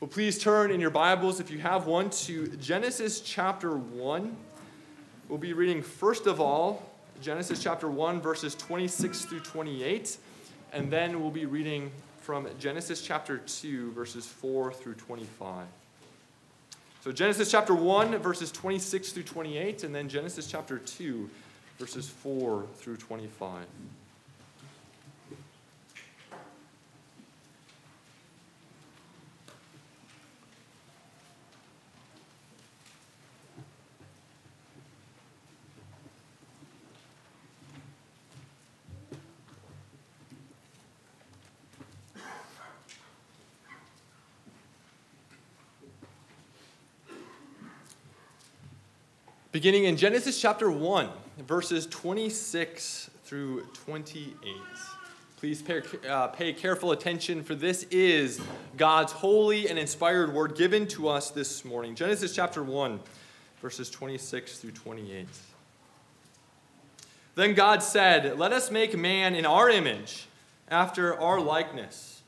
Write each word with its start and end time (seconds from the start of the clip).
Well, 0.00 0.08
please 0.08 0.38
turn 0.38 0.70
in 0.70 0.80
your 0.80 0.88
Bibles, 0.88 1.40
if 1.40 1.50
you 1.50 1.58
have 1.58 1.84
one, 1.84 2.08
to 2.08 2.46
Genesis 2.56 3.20
chapter 3.20 3.76
1. 3.76 4.34
We'll 5.28 5.36
be 5.36 5.52
reading, 5.52 5.82
first 5.82 6.26
of 6.26 6.40
all, 6.40 6.90
Genesis 7.20 7.62
chapter 7.62 7.90
1, 7.90 8.22
verses 8.22 8.54
26 8.54 9.26
through 9.26 9.40
28, 9.40 10.16
and 10.72 10.90
then 10.90 11.20
we'll 11.20 11.30
be 11.30 11.44
reading 11.44 11.92
from 12.22 12.48
Genesis 12.58 13.02
chapter 13.02 13.42
2, 13.44 13.92
verses 13.92 14.24
4 14.24 14.72
through 14.72 14.94
25. 14.94 15.66
So, 17.04 17.12
Genesis 17.12 17.50
chapter 17.50 17.74
1, 17.74 18.16
verses 18.20 18.50
26 18.50 19.12
through 19.12 19.24
28, 19.24 19.84
and 19.84 19.94
then 19.94 20.08
Genesis 20.08 20.46
chapter 20.46 20.78
2, 20.78 21.28
verses 21.78 22.08
4 22.08 22.64
through 22.76 22.96
25. 22.96 23.66
Beginning 49.60 49.84
in 49.84 49.94
Genesis 49.94 50.40
chapter 50.40 50.70
1, 50.70 51.06
verses 51.46 51.86
26 51.88 53.10
through 53.24 53.62
28. 53.84 54.34
Please 55.36 55.60
pay, 55.60 55.82
uh, 56.08 56.28
pay, 56.28 56.54
careful 56.54 56.92
attention, 56.92 57.42
for 57.42 57.54
this 57.54 57.82
is 57.90 58.40
God's 58.78 59.12
holy 59.12 59.68
and 59.68 59.78
inspired 59.78 60.32
word 60.32 60.56
given 60.56 60.88
to 60.88 61.10
us 61.10 61.30
this 61.30 61.62
morning. 61.62 61.94
Genesis 61.94 62.34
chapter 62.34 62.62
1, 62.62 63.00
verses 63.60 63.90
26 63.90 64.56
through 64.60 64.70
28. 64.70 65.26
Then 67.34 67.52
God 67.52 67.82
said, 67.82 68.38
Let 68.38 68.54
us 68.54 68.70
make 68.70 68.96
man 68.96 69.34
in 69.34 69.44
our 69.44 69.68
image, 69.68 70.26
after 70.68 71.20
our 71.20 71.38
likeness, 71.38 72.22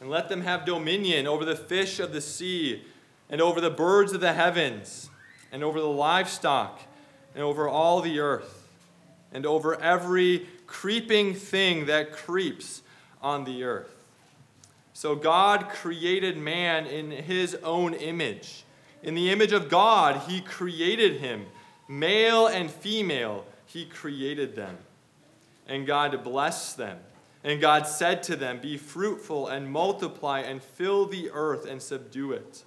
and 0.00 0.08
let 0.08 0.30
them 0.30 0.40
have 0.40 0.64
dominion 0.64 1.26
over 1.26 1.44
the 1.44 1.54
fish 1.54 2.00
of 2.00 2.14
the 2.14 2.22
sea, 2.22 2.82
and 3.28 3.42
over 3.42 3.60
the 3.60 3.68
birds 3.68 4.14
of 4.14 4.22
the 4.22 4.32
heavens 4.32 5.10
and 5.52 5.62
over 5.62 5.78
the 5.78 5.86
livestock, 5.86 6.80
and 7.34 7.44
over 7.44 7.68
all 7.68 8.00
the 8.00 8.18
earth, 8.18 8.66
and 9.32 9.46
over 9.46 9.80
every 9.80 10.46
creeping 10.66 11.34
thing 11.34 11.86
that 11.86 12.12
creeps 12.12 12.82
on 13.20 13.44
the 13.44 13.62
earth. 13.62 13.94
So 14.94 15.14
God 15.14 15.68
created 15.68 16.36
man 16.38 16.86
in 16.86 17.10
his 17.10 17.54
own 17.62 17.94
image. 17.94 18.64
In 19.02 19.14
the 19.14 19.30
image 19.30 19.52
of 19.52 19.68
God, 19.68 20.22
he 20.28 20.40
created 20.40 21.20
him. 21.20 21.46
Male 21.88 22.46
and 22.46 22.70
female, 22.70 23.44
he 23.66 23.84
created 23.84 24.56
them. 24.56 24.78
And 25.68 25.86
God 25.86 26.22
blessed 26.24 26.76
them. 26.76 26.98
And 27.44 27.60
God 27.60 27.86
said 27.86 28.22
to 28.24 28.36
them, 28.36 28.60
Be 28.60 28.76
fruitful 28.76 29.48
and 29.48 29.70
multiply 29.70 30.40
and 30.40 30.62
fill 30.62 31.06
the 31.06 31.30
earth 31.32 31.66
and 31.66 31.82
subdue 31.82 32.32
it 32.32 32.62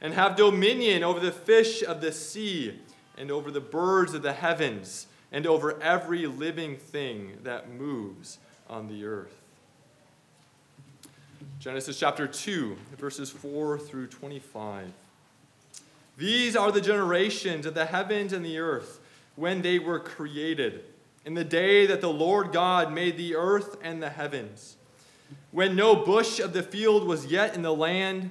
and 0.00 0.14
have 0.14 0.36
dominion 0.36 1.04
over 1.04 1.20
the 1.20 1.32
fish 1.32 1.82
of 1.82 2.00
the 2.00 2.12
sea, 2.12 2.78
and 3.18 3.30
over 3.30 3.50
the 3.50 3.60
birds 3.60 4.14
of 4.14 4.22
the 4.22 4.32
heavens, 4.32 5.06
and 5.30 5.46
over 5.46 5.80
every 5.82 6.26
living 6.26 6.76
thing 6.76 7.38
that 7.42 7.70
moves 7.70 8.38
on 8.68 8.88
the 8.88 9.04
earth. 9.04 9.40
Genesis 11.58 11.98
chapter 11.98 12.26
2, 12.26 12.76
verses 12.96 13.30
4 13.30 13.78
through 13.78 14.06
25. 14.06 14.90
These 16.16 16.56
are 16.56 16.72
the 16.72 16.80
generations 16.80 17.66
of 17.66 17.74
the 17.74 17.86
heavens 17.86 18.32
and 18.32 18.44
the 18.44 18.58
earth 18.58 19.00
when 19.36 19.62
they 19.62 19.78
were 19.78 20.00
created, 20.00 20.84
in 21.24 21.34
the 21.34 21.44
day 21.44 21.86
that 21.86 22.00
the 22.00 22.12
Lord 22.12 22.52
God 22.52 22.92
made 22.92 23.16
the 23.16 23.36
earth 23.36 23.76
and 23.82 24.02
the 24.02 24.10
heavens. 24.10 24.76
When 25.50 25.76
no 25.76 25.96
bush 25.96 26.40
of 26.40 26.52
the 26.52 26.62
field 26.62 27.06
was 27.06 27.26
yet 27.26 27.54
in 27.54 27.62
the 27.62 27.74
land, 27.74 28.30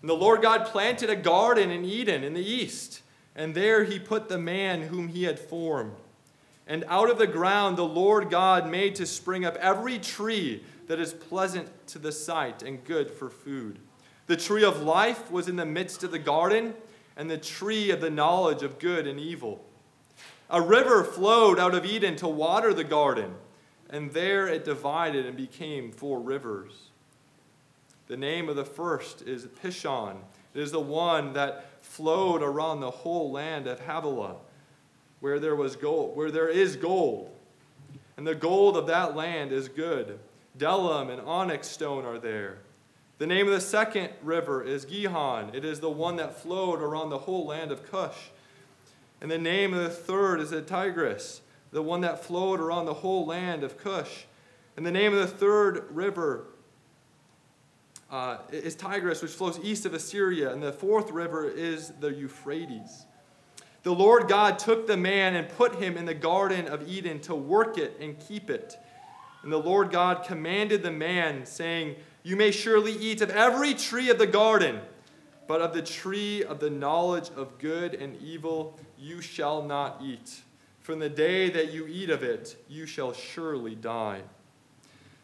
And 0.00 0.08
the 0.08 0.14
Lord 0.14 0.42
God 0.42 0.66
planted 0.66 1.10
a 1.10 1.16
garden 1.16 1.70
in 1.70 1.84
Eden 1.84 2.24
in 2.24 2.34
the 2.34 2.44
east, 2.44 3.02
and 3.34 3.54
there 3.54 3.84
he 3.84 3.98
put 3.98 4.28
the 4.28 4.38
man 4.38 4.82
whom 4.82 5.08
he 5.08 5.24
had 5.24 5.38
formed. 5.38 5.96
And 6.66 6.84
out 6.88 7.10
of 7.10 7.18
the 7.18 7.26
ground 7.26 7.76
the 7.76 7.84
Lord 7.84 8.30
God 8.30 8.70
made 8.70 8.94
to 8.96 9.06
spring 9.06 9.44
up 9.44 9.56
every 9.56 9.98
tree 9.98 10.62
that 10.86 11.00
is 11.00 11.12
pleasant 11.12 11.68
to 11.88 11.98
the 11.98 12.12
sight 12.12 12.62
and 12.62 12.84
good 12.84 13.10
for 13.10 13.30
food. 13.30 13.78
The 14.26 14.36
tree 14.36 14.64
of 14.64 14.82
life 14.82 15.30
was 15.30 15.48
in 15.48 15.56
the 15.56 15.66
midst 15.66 16.04
of 16.04 16.12
the 16.12 16.18
garden, 16.18 16.74
and 17.16 17.30
the 17.30 17.38
tree 17.38 17.90
of 17.90 18.00
the 18.00 18.10
knowledge 18.10 18.62
of 18.62 18.78
good 18.78 19.06
and 19.06 19.18
evil. 19.18 19.64
A 20.48 20.60
river 20.60 21.04
flowed 21.04 21.58
out 21.58 21.74
of 21.74 21.84
Eden 21.84 22.16
to 22.16 22.28
water 22.28 22.72
the 22.72 22.84
garden, 22.84 23.34
and 23.88 24.12
there 24.12 24.46
it 24.48 24.64
divided 24.64 25.26
and 25.26 25.36
became 25.36 25.92
four 25.92 26.20
rivers. 26.20 26.89
The 28.10 28.16
name 28.16 28.48
of 28.48 28.56
the 28.56 28.64
first 28.64 29.22
is 29.22 29.46
Pishon. 29.46 30.16
It 30.52 30.60
is 30.60 30.72
the 30.72 30.80
one 30.80 31.32
that 31.34 31.64
flowed 31.80 32.42
around 32.42 32.80
the 32.80 32.90
whole 32.90 33.30
land 33.30 33.68
of 33.68 33.78
Havilah, 33.78 34.34
where 35.20 35.38
there 35.38 35.54
was 35.54 35.76
gold, 35.76 36.16
where 36.16 36.32
there 36.32 36.48
is 36.48 36.74
gold. 36.74 37.30
And 38.16 38.26
the 38.26 38.34
gold 38.34 38.76
of 38.76 38.88
that 38.88 39.14
land 39.14 39.52
is 39.52 39.68
good. 39.68 40.18
Bdellium 40.58 41.08
and 41.08 41.20
onyx 41.20 41.68
stone 41.68 42.04
are 42.04 42.18
there. 42.18 42.58
The 43.18 43.28
name 43.28 43.46
of 43.46 43.52
the 43.52 43.60
second 43.60 44.10
river 44.24 44.60
is 44.60 44.84
Gihon. 44.84 45.54
It 45.54 45.64
is 45.64 45.78
the 45.78 45.88
one 45.88 46.16
that 46.16 46.36
flowed 46.36 46.82
around 46.82 47.10
the 47.10 47.18
whole 47.18 47.46
land 47.46 47.70
of 47.70 47.88
Cush. 47.88 48.30
And 49.20 49.30
the 49.30 49.38
name 49.38 49.72
of 49.72 49.84
the 49.84 49.88
third 49.88 50.40
is 50.40 50.50
the 50.50 50.62
Tigris, 50.62 51.42
the 51.70 51.80
one 51.80 52.00
that 52.00 52.24
flowed 52.24 52.58
around 52.58 52.86
the 52.86 52.94
whole 52.94 53.24
land 53.24 53.62
of 53.62 53.78
Cush. 53.78 54.24
And 54.76 54.84
the 54.84 54.90
name 54.90 55.12
of 55.12 55.20
the 55.20 55.28
third 55.28 55.86
river 55.92 56.46
uh, 58.10 58.38
is 58.50 58.74
Tigris, 58.74 59.22
which 59.22 59.30
flows 59.30 59.58
east 59.62 59.86
of 59.86 59.94
Assyria, 59.94 60.52
and 60.52 60.62
the 60.62 60.72
fourth 60.72 61.10
river 61.10 61.48
is 61.48 61.92
the 62.00 62.12
Euphrates. 62.12 63.06
The 63.82 63.94
Lord 63.94 64.28
God 64.28 64.58
took 64.58 64.86
the 64.86 64.96
man 64.96 65.36
and 65.36 65.48
put 65.48 65.76
him 65.76 65.96
in 65.96 66.04
the 66.04 66.14
Garden 66.14 66.68
of 66.68 66.86
Eden 66.88 67.20
to 67.20 67.34
work 67.34 67.78
it 67.78 67.96
and 68.00 68.18
keep 68.18 68.50
it. 68.50 68.76
And 69.42 69.50
the 69.50 69.58
Lord 69.58 69.90
God 69.90 70.24
commanded 70.24 70.82
the 70.82 70.90
man, 70.90 71.46
saying, 71.46 71.96
You 72.22 72.36
may 72.36 72.50
surely 72.50 72.92
eat 72.92 73.22
of 73.22 73.30
every 73.30 73.72
tree 73.72 74.10
of 74.10 74.18
the 74.18 74.26
garden, 74.26 74.80
but 75.46 75.62
of 75.62 75.72
the 75.72 75.82
tree 75.82 76.44
of 76.44 76.60
the 76.60 76.68
knowledge 76.68 77.30
of 77.36 77.58
good 77.58 77.94
and 77.94 78.20
evil 78.20 78.78
you 78.98 79.22
shall 79.22 79.62
not 79.62 80.00
eat. 80.04 80.42
From 80.80 80.98
the 80.98 81.08
day 81.08 81.48
that 81.50 81.72
you 81.72 81.86
eat 81.86 82.10
of 82.10 82.22
it, 82.22 82.56
you 82.68 82.84
shall 82.84 83.12
surely 83.12 83.74
die. 83.74 84.22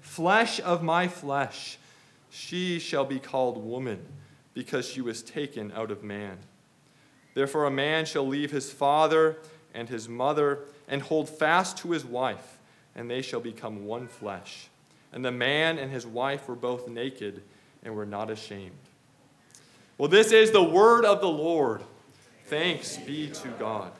flesh 0.00 0.60
of 0.60 0.82
my 0.82 1.08
flesh. 1.08 1.78
She 2.30 2.78
shall 2.78 3.04
be 3.04 3.18
called 3.18 3.64
woman 3.64 4.04
because 4.54 4.88
she 4.88 5.00
was 5.00 5.22
taken 5.22 5.72
out 5.72 5.90
of 5.90 6.02
man. 6.02 6.38
Therefore, 7.34 7.66
a 7.66 7.70
man 7.70 8.04
shall 8.04 8.26
leave 8.26 8.50
his 8.50 8.72
father 8.72 9.38
and 9.74 9.88
his 9.88 10.08
mother 10.08 10.60
and 10.88 11.02
hold 11.02 11.28
fast 11.28 11.78
to 11.78 11.92
his 11.92 12.04
wife, 12.04 12.58
and 12.94 13.10
they 13.10 13.22
shall 13.22 13.40
become 13.40 13.86
one 13.86 14.08
flesh. 14.08 14.68
And 15.12 15.24
the 15.24 15.32
man 15.32 15.78
and 15.78 15.90
his 15.90 16.06
wife 16.06 16.48
were 16.48 16.56
both 16.56 16.88
naked 16.88 17.42
and 17.82 17.94
were 17.94 18.06
not 18.06 18.30
ashamed. 18.30 18.72
Well, 19.98 20.08
this 20.08 20.32
is 20.32 20.50
the 20.50 20.62
word 20.62 21.04
of 21.04 21.20
the 21.20 21.28
Lord. 21.28 21.82
Thanks 22.46 22.96
be 22.96 23.28
to 23.28 23.48
God. 23.58 23.92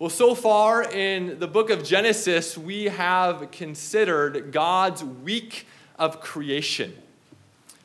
Well, 0.00 0.10
so 0.10 0.34
far 0.34 0.82
in 0.82 1.38
the 1.38 1.46
book 1.46 1.70
of 1.70 1.84
Genesis, 1.84 2.58
we 2.58 2.86
have 2.86 3.52
considered 3.52 4.50
God's 4.50 5.04
week 5.04 5.68
of 5.96 6.20
creation. 6.20 6.92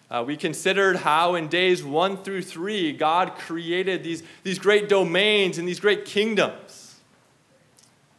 Uh, 0.10 0.24
we 0.26 0.36
considered 0.36 0.96
how 0.96 1.36
in 1.36 1.50
days 1.50 1.84
one 1.84 2.18
through 2.18 2.42
three, 2.42 2.94
God 2.94 3.36
created 3.36 4.04
these, 4.04 4.24
these 4.42 4.58
great 4.58 4.90
domains 4.90 5.60
and 5.60 5.68
these 5.68 5.80
great 5.80 6.06
kingdoms 6.06 6.96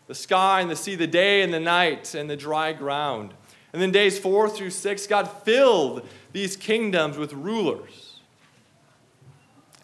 the 0.06 0.14
sky 0.14 0.60
and 0.60 0.68
the 0.68 0.76
sea, 0.76 0.96
the 0.96 1.06
day 1.06 1.42
and 1.42 1.54
the 1.54 1.60
night, 1.60 2.16
and 2.16 2.28
the 2.28 2.36
dry 2.36 2.72
ground. 2.72 3.32
And 3.72 3.80
then 3.80 3.92
days 3.92 4.18
four 4.18 4.48
through 4.48 4.70
six, 4.70 5.06
God 5.06 5.30
filled 5.44 6.04
these 6.32 6.56
kingdoms 6.56 7.16
with 7.16 7.32
rulers. 7.32 8.09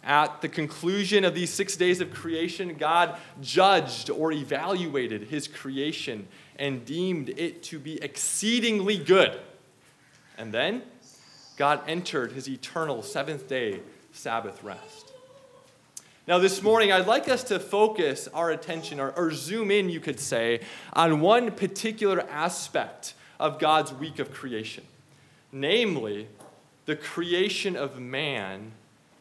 At 0.06 0.41
the 0.41 0.49
conclusion 0.49 1.25
of 1.25 1.35
these 1.35 1.53
six 1.53 1.76
days 1.76 2.00
of 2.00 2.14
creation, 2.14 2.76
God 2.76 3.19
judged 3.43 4.08
or 4.08 4.31
evaluated 4.31 5.25
his 5.25 5.49
creation 5.49 6.29
and 6.61 6.85
deemed 6.85 7.31
it 7.31 7.64
to 7.64 7.81
be 7.81 8.00
exceedingly 8.00 8.99
good. 8.99 9.37
And 10.38 10.55
then 10.55 10.82
God 11.56 11.81
entered 11.88 12.32
his 12.32 12.49
eternal 12.49 13.03
seventh 13.03 13.49
day 13.49 13.81
Sabbath 14.12 14.62
rest. 14.62 15.12
Now, 16.29 16.38
this 16.38 16.62
morning, 16.62 16.93
I'd 16.93 17.06
like 17.06 17.29
us 17.29 17.43
to 17.44 17.59
focus 17.59 18.29
our 18.32 18.50
attention, 18.50 19.00
or, 19.00 19.11
or 19.12 19.32
zoom 19.32 19.73
in, 19.73 19.88
you 19.88 20.00
could 20.00 20.20
say, 20.20 20.61
on 20.93 21.20
one 21.20 21.50
particular 21.50 22.20
aspect 22.31 23.14
of 23.41 23.59
God's 23.59 23.93
week 23.93 24.20
of 24.20 24.32
creation, 24.32 24.85
namely, 25.50 26.29
the 26.85 26.97
creation 26.97 27.76
of 27.76 27.99
man 27.99 28.73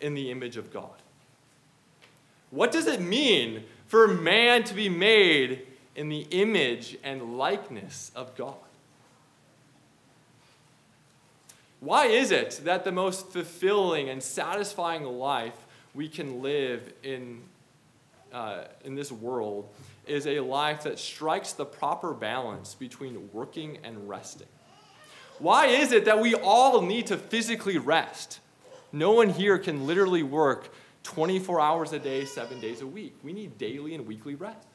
in 0.01 0.13
the 0.13 0.31
image 0.31 0.57
of 0.57 0.71
God. 0.71 1.01
What 2.51 2.71
does 2.71 2.87
it 2.87 3.01
mean 3.01 3.63
for 3.87 4.07
man 4.07 4.63
to 4.65 4.73
be 4.73 4.89
made 4.89 5.65
in 5.95 6.09
the 6.09 6.27
image 6.31 6.97
and 7.03 7.37
likeness 7.37 8.11
of 8.15 8.35
God? 8.35 8.55
Why 11.79 12.05
is 12.05 12.31
it 12.31 12.61
that 12.63 12.83
the 12.83 12.91
most 12.91 13.31
fulfilling 13.31 14.09
and 14.09 14.21
satisfying 14.21 15.03
life 15.03 15.65
we 15.95 16.09
can 16.09 16.41
live 16.41 16.93
in, 17.03 17.41
uh, 18.33 18.65
in 18.83 18.95
this 18.95 19.11
world 19.11 19.69
is 20.05 20.27
a 20.27 20.41
life 20.41 20.83
that 20.83 20.99
strikes 20.99 21.53
the 21.53 21.65
proper 21.65 22.13
balance 22.13 22.75
between 22.75 23.29
working 23.33 23.79
and 23.83 24.07
resting. 24.07 24.47
Why 25.39 25.67
is 25.67 25.91
it 25.91 26.05
that 26.05 26.19
we 26.19 26.35
all 26.35 26.81
need 26.81 27.07
to 27.07 27.17
physically 27.17 27.77
rest? 27.77 28.39
No 28.95 29.11
one 29.11 29.29
here 29.29 29.57
can 29.57 29.85
literally 29.85 30.23
work 30.23 30.73
24 31.03 31.59
hours 31.59 31.91
a 31.91 31.99
day, 31.99 32.23
seven 32.23 32.61
days 32.61 32.79
a 32.79 32.87
week. 32.87 33.13
We 33.23 33.33
need 33.33 33.57
daily 33.57 33.93
and 33.93 34.07
weekly 34.07 34.35
rest. 34.35 34.65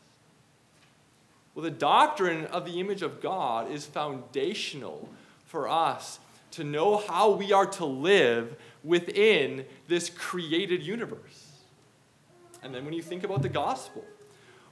Well, 1.55 1.63
the 1.63 1.71
doctrine 1.71 2.45
of 2.45 2.67
the 2.67 2.81
image 2.81 3.01
of 3.01 3.23
God 3.23 3.71
is 3.71 3.87
foundational 3.87 5.09
for 5.47 5.71
us 5.71 6.21
to 6.51 6.65
know 6.65 6.99
how 6.99 7.31
we 7.31 7.55
are 7.55 7.65
to 7.65 7.87
live 7.87 8.57
within 8.85 9.65
this 9.89 10.11
created 10.11 10.83
universe. 10.83 11.53
And 12.63 12.75
then 12.75 12.85
when 12.85 12.93
you 12.93 13.03
think 13.03 13.25
about 13.25 13.41
the 13.41 13.49
gospel, 13.49 14.05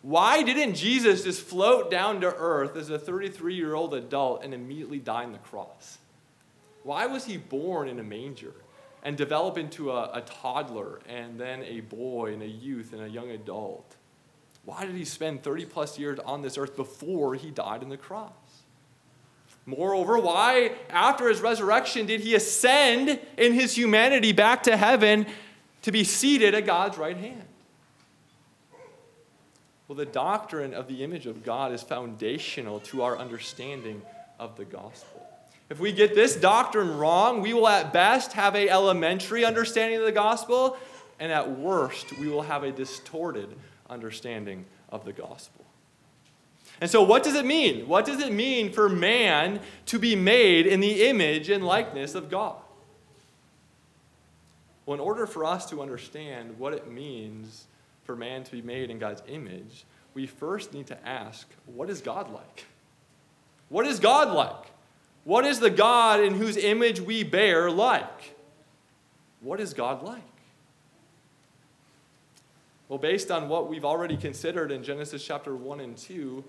why 0.03 0.43
didn't 0.43 0.75
Jesus 0.75 1.25
just 1.25 1.41
float 1.41 1.91
down 1.91 2.21
to 2.21 2.35
earth 2.37 2.77
as 2.77 2.91
a 2.91 2.99
33 2.99 3.55
year 3.55 3.75
old 3.75 3.94
adult 3.94 4.44
and 4.44 4.53
immediately 4.53 4.99
die 4.99 5.25
on 5.25 5.33
the 5.33 5.39
cross? 5.39 5.97
Why 6.83 7.06
was 7.06 7.25
he 7.25 7.39
born 7.39 7.89
in 7.89 7.99
a 7.99 8.05
manger 8.05 8.53
and 9.03 9.17
develop 9.17 9.56
into 9.56 9.91
a, 9.91 10.11
a, 10.15 10.21
toddler 10.23 11.00
and 11.09 11.39
then 11.39 11.62
a 11.62 11.81
boy 11.81 12.33
and 12.33 12.43
a 12.43 12.47
youth 12.47 12.93
and 12.93 13.03
a 13.03 13.09
young 13.09 13.31
adult? 13.31 13.97
Why 14.65 14.85
did 14.85 14.95
he 14.95 15.05
spend 15.05 15.43
30 15.43 15.67
plus 15.67 15.99
years 15.99 16.19
on 16.25 16.43
this 16.43 16.59
earth 16.59 16.77
before 16.77 17.35
he 17.35 17.50
died 17.50 17.83
on 17.83 17.89
the 17.89 17.97
cross? 17.97 18.33
Moreover, 19.67 20.19
why, 20.19 20.73
after 20.89 21.29
his 21.29 21.41
resurrection, 21.41 22.06
did 22.06 22.21
he 22.21 22.35
ascend 22.35 23.21
in 23.37 23.53
his 23.53 23.77
humanity 23.77 24.33
back 24.33 24.62
to 24.62 24.77
heaven 24.77 25.27
to 25.83 25.93
be 25.93 26.05
seated 26.05 26.55
at 26.55 26.65
God's 26.65 26.97
right 26.97 27.17
hand? 27.17 27.44
Well, 29.87 29.97
the 29.97 30.06
doctrine 30.06 30.75
of 30.75 30.87
the 30.87 31.03
image 31.03 31.27
of 31.27 31.43
God 31.43 31.73
is 31.73 31.83
foundational 31.83 32.81
to 32.81 33.03
our 33.03 33.19
understanding 33.19 34.03
of 34.39 34.56
the 34.56 34.67
gospel. 34.67 35.18
If 35.70 35.81
we 35.81 35.93
get 35.93 36.15
this 36.15 36.35
doctrine 36.35 36.97
wrong, 36.97 37.43
we 37.43 37.53
will 37.53 37.69
at 37.69 37.93
best 37.93 38.32
have 38.32 38.55
a 38.55 38.70
elementary 38.70 39.44
understanding 39.44 39.99
of 39.99 40.06
the 40.06 40.12
gospel, 40.12 40.79
and 41.20 41.31
at 41.31 41.59
worst, 41.59 42.19
we 42.19 42.29
will 42.29 42.43
have 42.43 42.62
a 42.62 42.73
distorted 42.73 43.55
understanding 43.91 44.65
of 44.88 45.05
the 45.05 45.12
gospel. 45.12 45.65
And 46.81 46.91
so, 46.91 47.03
what 47.03 47.23
does 47.23 47.35
it 47.35 47.44
mean? 47.44 47.88
What 47.88 48.06
does 48.06 48.20
it 48.20 48.32
mean 48.32 48.73
for 48.73 48.88
man 48.88 49.61
to 49.87 49.99
be 49.99 50.15
made 50.15 50.67
in 50.67 50.81
the 50.81 51.06
image 51.09 51.50
and 51.50 51.65
likeness 51.65 52.15
of 52.15 52.31
God? 52.31 52.56
Well, 54.87 54.94
in 54.94 55.00
order 55.00 55.26
for 55.26 55.44
us 55.44 55.69
to 55.70 55.82
understand 55.82 56.59
what 56.59 56.73
it 56.73 56.91
means 56.91 57.67
for 58.05 58.17
man 58.17 58.44
to 58.44 58.53
be 58.53 58.62
made 58.62 58.91
in 58.91 58.99
God's 58.99 59.23
image, 59.29 59.85
we 60.15 60.26
first 60.26 60.73
need 60.73 60.87
to 60.87 61.06
ask, 61.06 61.47
what 61.67 61.91
is 61.91 62.00
God 62.00 62.32
like? 62.32 62.65
What 63.69 63.87
is 63.87 64.00
God 64.00 64.32
like? 64.32 64.73
What 65.29 65.45
is 65.45 65.61
the 65.61 65.69
God 65.69 66.21
in 66.21 66.37
whose 66.37 66.57
image 66.57 67.03
we 67.03 67.23
bear 67.23 67.71
like? 67.71 68.35
What 69.43 69.61
is 69.61 69.75
God 69.75 70.03
like? 70.03 70.23
Well, 72.89 72.99
based 72.99 73.31
on 73.31 73.51
what 73.51 73.69
we've 73.69 73.85
already 73.85 74.17
considered 74.17 74.73
in 74.73 74.82
Genesis 74.82 75.23
chapter 75.23 75.55
1 75.55 75.81
and 75.81 75.99
2, 75.99 76.43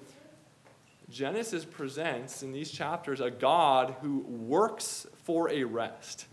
Genesis 1.09 1.65
presents 1.65 2.41
in 2.41 2.53
these 2.53 2.71
chapters 2.71 3.19
a 3.19 3.29
God 3.29 3.97
who 4.01 4.19
works 4.19 5.05
for 5.25 5.49
a 5.49 5.65
rest. 5.65 6.27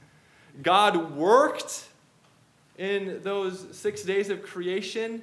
God 0.62 1.16
worked 1.16 1.88
in 2.78 3.22
those 3.24 3.66
six 3.72 4.04
days 4.04 4.30
of 4.30 4.44
creation, 4.44 5.20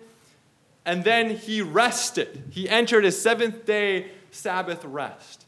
and 0.86 1.06
then 1.06 1.38
he 1.38 1.62
rested. 1.62 2.44
He 2.50 2.68
entered 2.68 3.06
his 3.06 3.22
seventh 3.22 3.66
day 3.66 4.12
Sabbath 4.32 4.84
rest. 4.84 5.46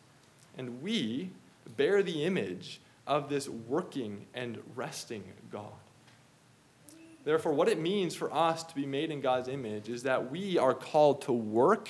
And 0.58 0.82
we 0.82 1.32
bear 1.78 2.04
the 2.04 2.24
image 2.24 2.82
of 3.08 3.30
this 3.30 3.48
working 3.48 4.26
and 4.34 4.58
resting 4.76 5.24
God. 5.52 5.72
Therefore, 7.24 7.54
what 7.54 7.68
it 7.68 7.80
means 7.80 8.16
for 8.16 8.32
us 8.34 8.64
to 8.64 8.76
be 8.76 8.86
made 8.86 9.10
in 9.12 9.20
God's 9.20 9.48
image 9.48 9.90
is 9.90 10.04
that 10.04 10.32
we 10.32 10.58
are 10.58 10.74
called 10.74 11.24
to 11.24 11.34
work 11.34 11.90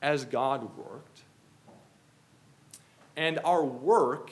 as 0.00 0.24
God 0.24 0.76
worked. 0.76 1.22
And 3.16 3.40
our 3.44 3.64
work 3.64 4.30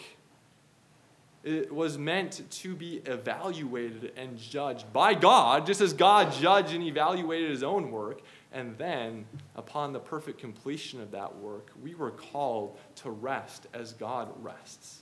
was 1.70 1.98
meant 1.98 2.42
to 2.50 2.74
be 2.74 3.02
evaluated 3.04 4.12
and 4.16 4.38
judged 4.38 4.92
by 4.92 5.14
God, 5.14 5.66
just 5.66 5.80
as 5.80 5.92
God 5.92 6.32
judged 6.32 6.72
and 6.72 6.84
evaluated 6.84 7.50
his 7.50 7.62
own 7.62 7.90
work. 7.90 8.20
And 8.54 8.78
then, 8.78 9.26
upon 9.56 9.92
the 9.92 9.98
perfect 9.98 10.38
completion 10.38 11.00
of 11.00 11.10
that 11.10 11.36
work, 11.38 11.72
we 11.82 11.96
were 11.96 12.12
called 12.12 12.78
to 12.96 13.10
rest 13.10 13.66
as 13.74 13.92
God 13.92 14.28
rests. 14.40 15.00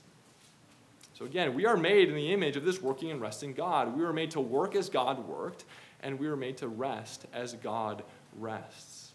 So, 1.13 1.25
again, 1.25 1.53
we 1.53 1.67
are 1.67 1.77
made 1.77 2.09
in 2.09 2.15
the 2.15 2.33
image 2.33 2.57
of 2.57 2.65
this 2.65 2.81
working 2.81 3.11
and 3.11 3.21
resting 3.21 3.53
God. 3.53 3.95
We 3.95 4.03
were 4.03 4.11
made 4.11 4.31
to 4.31 4.41
work 4.41 4.75
as 4.75 4.89
God 4.89 5.27
worked, 5.27 5.65
and 6.01 6.19
we 6.19 6.27
were 6.27 6.35
made 6.35 6.57
to 6.57 6.67
rest 6.67 7.27
as 7.31 7.53
God 7.53 8.03
rests. 8.39 9.11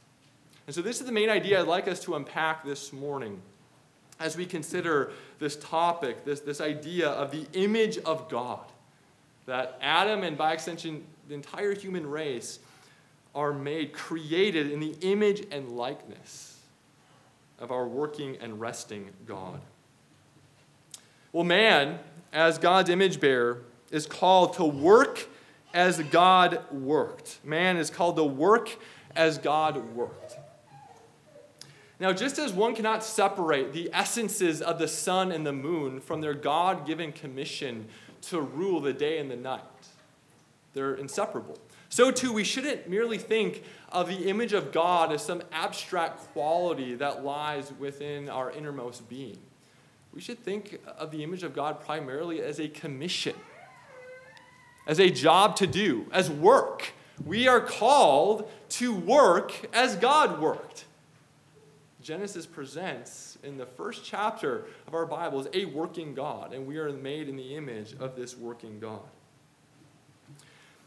And 0.69 0.75
so, 0.75 0.83
this 0.83 1.01
is 1.01 1.07
the 1.07 1.13
main 1.13 1.31
idea 1.31 1.61
I'd 1.61 1.67
like 1.67 1.89
us 1.89 1.99
to 2.05 2.15
unpack 2.15 2.65
this 2.65 2.93
morning 2.93 3.43
as 4.21 4.37
we 4.37 4.47
consider 4.47 5.11
this 5.41 5.57
topic, 5.57 6.25
this, 6.25 6.41
this 6.41 6.61
idea 6.61 7.09
of 7.09 7.33
the 7.33 7.45
image 7.55 7.99
of 7.99 8.29
God. 8.29 8.65
That 9.47 9.79
Adam, 9.81 10.23
and 10.23 10.39
by 10.39 10.53
extension, 10.53 11.05
the 11.27 11.35
entire 11.35 11.75
human 11.75 12.09
race, 12.09 12.61
are 13.39 13.53
made, 13.53 13.93
created 13.93 14.69
in 14.69 14.81
the 14.81 14.97
image 15.01 15.47
and 15.53 15.71
likeness 15.71 16.59
of 17.61 17.71
our 17.71 17.87
working 17.87 18.37
and 18.41 18.59
resting 18.59 19.11
God. 19.27 19.61
Well, 21.33 21.45
man, 21.45 22.01
as 22.33 22.59
God's 22.59 22.91
image 22.91 23.21
bearer, 23.21 23.63
is 23.93 24.07
called 24.07 24.55
to 24.55 24.65
work 24.65 25.29
as 25.73 26.03
God 26.03 26.65
worked. 26.73 27.39
Man 27.45 27.77
is 27.77 27.91
called 27.91 28.17
to 28.17 28.25
work 28.25 28.77
as 29.15 29.39
God 29.39 29.95
worked. 29.95 30.37
Now, 32.01 32.13
just 32.13 32.41
as 32.41 32.53
one 32.53 32.75
cannot 32.75 33.05
separate 33.05 33.73
the 33.73 33.89
essences 33.93 34.61
of 34.61 34.81
the 34.81 34.89
sun 34.89 35.31
and 35.31 35.47
the 35.47 35.53
moon 35.53 36.01
from 36.01 36.21
their 36.23 36.35
God 36.35 36.89
given 36.89 37.13
commission 37.13 37.87
to 38.23 38.41
rule 38.41 38.81
the 38.81 38.93
day 38.93 39.19
and 39.19 39.31
the 39.31 39.37
night, 39.37 39.63
they're 40.75 40.97
inseparable. 40.97 41.59
So, 41.91 42.11
too, 42.11 42.33
we 42.33 42.45
shouldn't 42.45 42.89
merely 42.89 43.19
think 43.19 43.65
of 43.91 44.09
the 44.09 44.29
image 44.29 44.53
of 44.53 44.73
God 44.73 45.13
as 45.13 45.25
some 45.25 45.43
abstract 45.53 46.19
quality 46.33 46.95
that 46.97 47.25
lies 47.25 47.73
within 47.79 48.29
our 48.29 48.51
innermost 48.51 49.09
being. 49.09 49.39
We 50.13 50.21
should 50.21 50.39
think 50.39 50.81
of 50.99 51.11
the 51.11 51.23
image 51.23 51.43
of 51.43 51.55
God 51.55 51.81
primarily 51.81 52.43
as 52.43 52.61
a 52.61 52.69
commission, 52.69 53.35
as 54.87 55.01
a 55.01 55.11
job 55.11 55.57
to 55.57 55.67
do, 55.67 56.07
as 56.13 56.31
work. 56.31 56.93
We 57.25 57.49
are 57.49 57.61
called 57.61 58.51
to 58.71 58.95
work 58.95 59.53
as 59.73 59.97
God 59.97 60.41
worked. 60.41 60.85
Genesis 62.01 62.47
presents 62.47 63.39
in 63.43 63.59
the 63.59 63.67
first 63.67 64.05
chapter 64.05 64.67
of 64.87 64.95
our 64.95 65.05
Bibles 65.05 65.47
a 65.53 65.65
working 65.67 66.15
God, 66.15 66.53
and 66.53 66.67
we 66.67 66.79
are 66.79 66.93
made 66.93 67.29
in 67.29 67.37
the 67.37 67.55
image 67.55 67.95
of 67.99 68.15
this 68.15 68.37
working 68.37 68.79
God. 68.79 69.01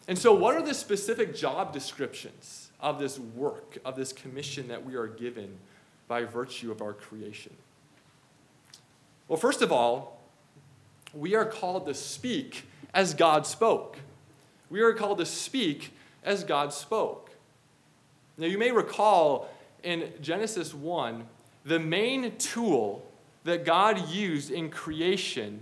And 0.08 0.18
so, 0.18 0.34
what 0.34 0.56
are 0.56 0.62
the 0.62 0.74
specific 0.74 1.36
job 1.36 1.74
descriptions 1.74 2.72
of 2.80 3.00
this 3.00 3.20
work, 3.20 3.78
of 3.86 3.96
this 3.96 4.12
commission 4.12 4.68
that 4.68 4.86
we 4.86 4.96
are 4.96 5.08
given 5.08 5.58
by 6.08 6.24
virtue 6.24 6.72
of 6.72 6.82
our 6.82 6.94
creation? 6.94 7.54
Well, 9.28 9.38
first 9.38 9.62
of 9.62 9.72
all, 9.72 10.20
we 11.14 11.36
are 11.36 11.46
called 11.46 11.86
to 11.86 11.94
speak 11.94 12.66
as 12.94 13.14
God 13.14 13.46
spoke. 13.46 13.98
We 14.70 14.82
are 14.82 14.94
called 14.94 15.20
to 15.20 15.26
speak 15.26 15.94
as 16.24 16.44
God 16.44 16.74
spoke. 16.74 17.32
Now, 18.38 18.48
you 18.48 18.58
may 18.58 18.72
recall 18.72 19.50
in 19.84 20.12
Genesis 20.22 20.74
1, 20.74 21.26
the 21.66 21.80
main 21.80 22.38
tool 22.38 23.06
that 23.44 23.66
God 23.66 24.10
used 24.10 24.52
in 24.52 24.70
creation 24.70 25.62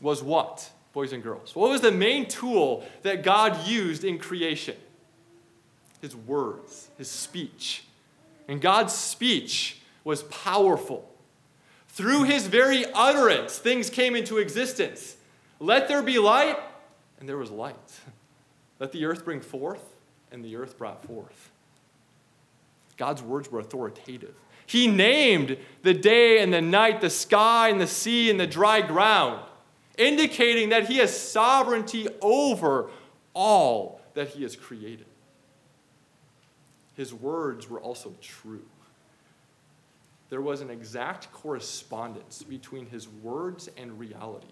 was 0.00 0.22
what? 0.22 0.70
Boys 0.94 1.12
and 1.12 1.22
girls? 1.22 1.54
What 1.54 1.70
was 1.70 1.82
the 1.82 1.92
main 1.92 2.26
tool 2.26 2.86
that 3.02 3.22
God 3.22 3.66
used 3.66 4.04
in 4.04 4.18
creation? 4.18 4.76
His 6.00 6.16
words, 6.16 6.88
his 6.96 7.10
speech. 7.10 7.84
And 8.48 8.60
God's 8.60 8.94
speech 8.94 9.80
was 10.04 10.22
powerful. 10.24 11.10
Through 11.88 12.24
his 12.24 12.46
very 12.46 12.84
utterance, 12.94 13.58
things 13.58 13.90
came 13.90 14.14
into 14.14 14.38
existence. 14.38 15.16
Let 15.58 15.88
there 15.88 16.02
be 16.02 16.18
light, 16.18 16.58
and 17.18 17.28
there 17.28 17.38
was 17.38 17.50
light. 17.50 17.74
Let 18.78 18.92
the 18.92 19.04
earth 19.04 19.24
bring 19.24 19.40
forth, 19.40 19.82
and 20.30 20.44
the 20.44 20.56
earth 20.56 20.78
brought 20.78 21.04
forth. 21.04 21.50
God's 22.96 23.22
words 23.22 23.50
were 23.50 23.58
authoritative. 23.58 24.34
He 24.66 24.86
named 24.86 25.56
the 25.82 25.94
day 25.94 26.40
and 26.40 26.52
the 26.52 26.62
night, 26.62 27.00
the 27.00 27.10
sky 27.10 27.68
and 27.68 27.80
the 27.80 27.86
sea 27.86 28.30
and 28.30 28.38
the 28.38 28.46
dry 28.46 28.80
ground 28.80 29.44
indicating 29.96 30.70
that 30.70 30.88
he 30.88 30.98
has 30.98 31.18
sovereignty 31.18 32.08
over 32.20 32.90
all 33.34 34.00
that 34.14 34.28
he 34.28 34.42
has 34.42 34.56
created. 34.56 35.06
His 36.96 37.12
words 37.12 37.68
were 37.68 37.80
also 37.80 38.14
true. 38.20 38.64
There 40.30 40.40
was 40.40 40.60
an 40.60 40.70
exact 40.70 41.32
correspondence 41.32 42.42
between 42.42 42.86
his 42.86 43.08
words 43.08 43.68
and 43.76 43.98
reality. 43.98 44.46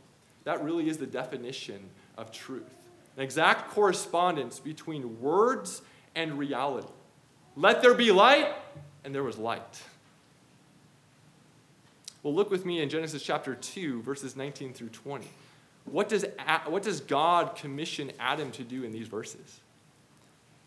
That 0.44 0.62
really 0.62 0.88
is 0.88 0.98
the 0.98 1.06
definition 1.06 1.88
of 2.18 2.32
truth. 2.32 2.74
An 3.16 3.22
exact 3.22 3.70
correspondence 3.70 4.58
between 4.58 5.20
words 5.20 5.82
and 6.14 6.38
reality. 6.38 6.88
Let 7.56 7.82
there 7.82 7.94
be 7.94 8.10
light, 8.10 8.48
and 9.04 9.14
there 9.14 9.22
was 9.22 9.38
light. 9.38 9.82
Well, 12.22 12.34
look 12.34 12.50
with 12.50 12.64
me 12.64 12.80
in 12.80 12.88
Genesis 12.88 13.22
chapter 13.22 13.54
2, 13.54 14.02
verses 14.02 14.36
19 14.36 14.74
through 14.74 14.90
20. 14.90 15.26
What 15.84 16.08
does, 16.08 16.24
what 16.66 16.84
does 16.84 17.00
God 17.00 17.56
commission 17.56 18.12
Adam 18.20 18.52
to 18.52 18.62
do 18.62 18.84
in 18.84 18.92
these 18.92 19.08
verses? 19.08 19.60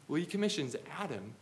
Well, 0.08 0.20
he 0.20 0.26
commissions 0.26 0.76
Adam 1.00 1.34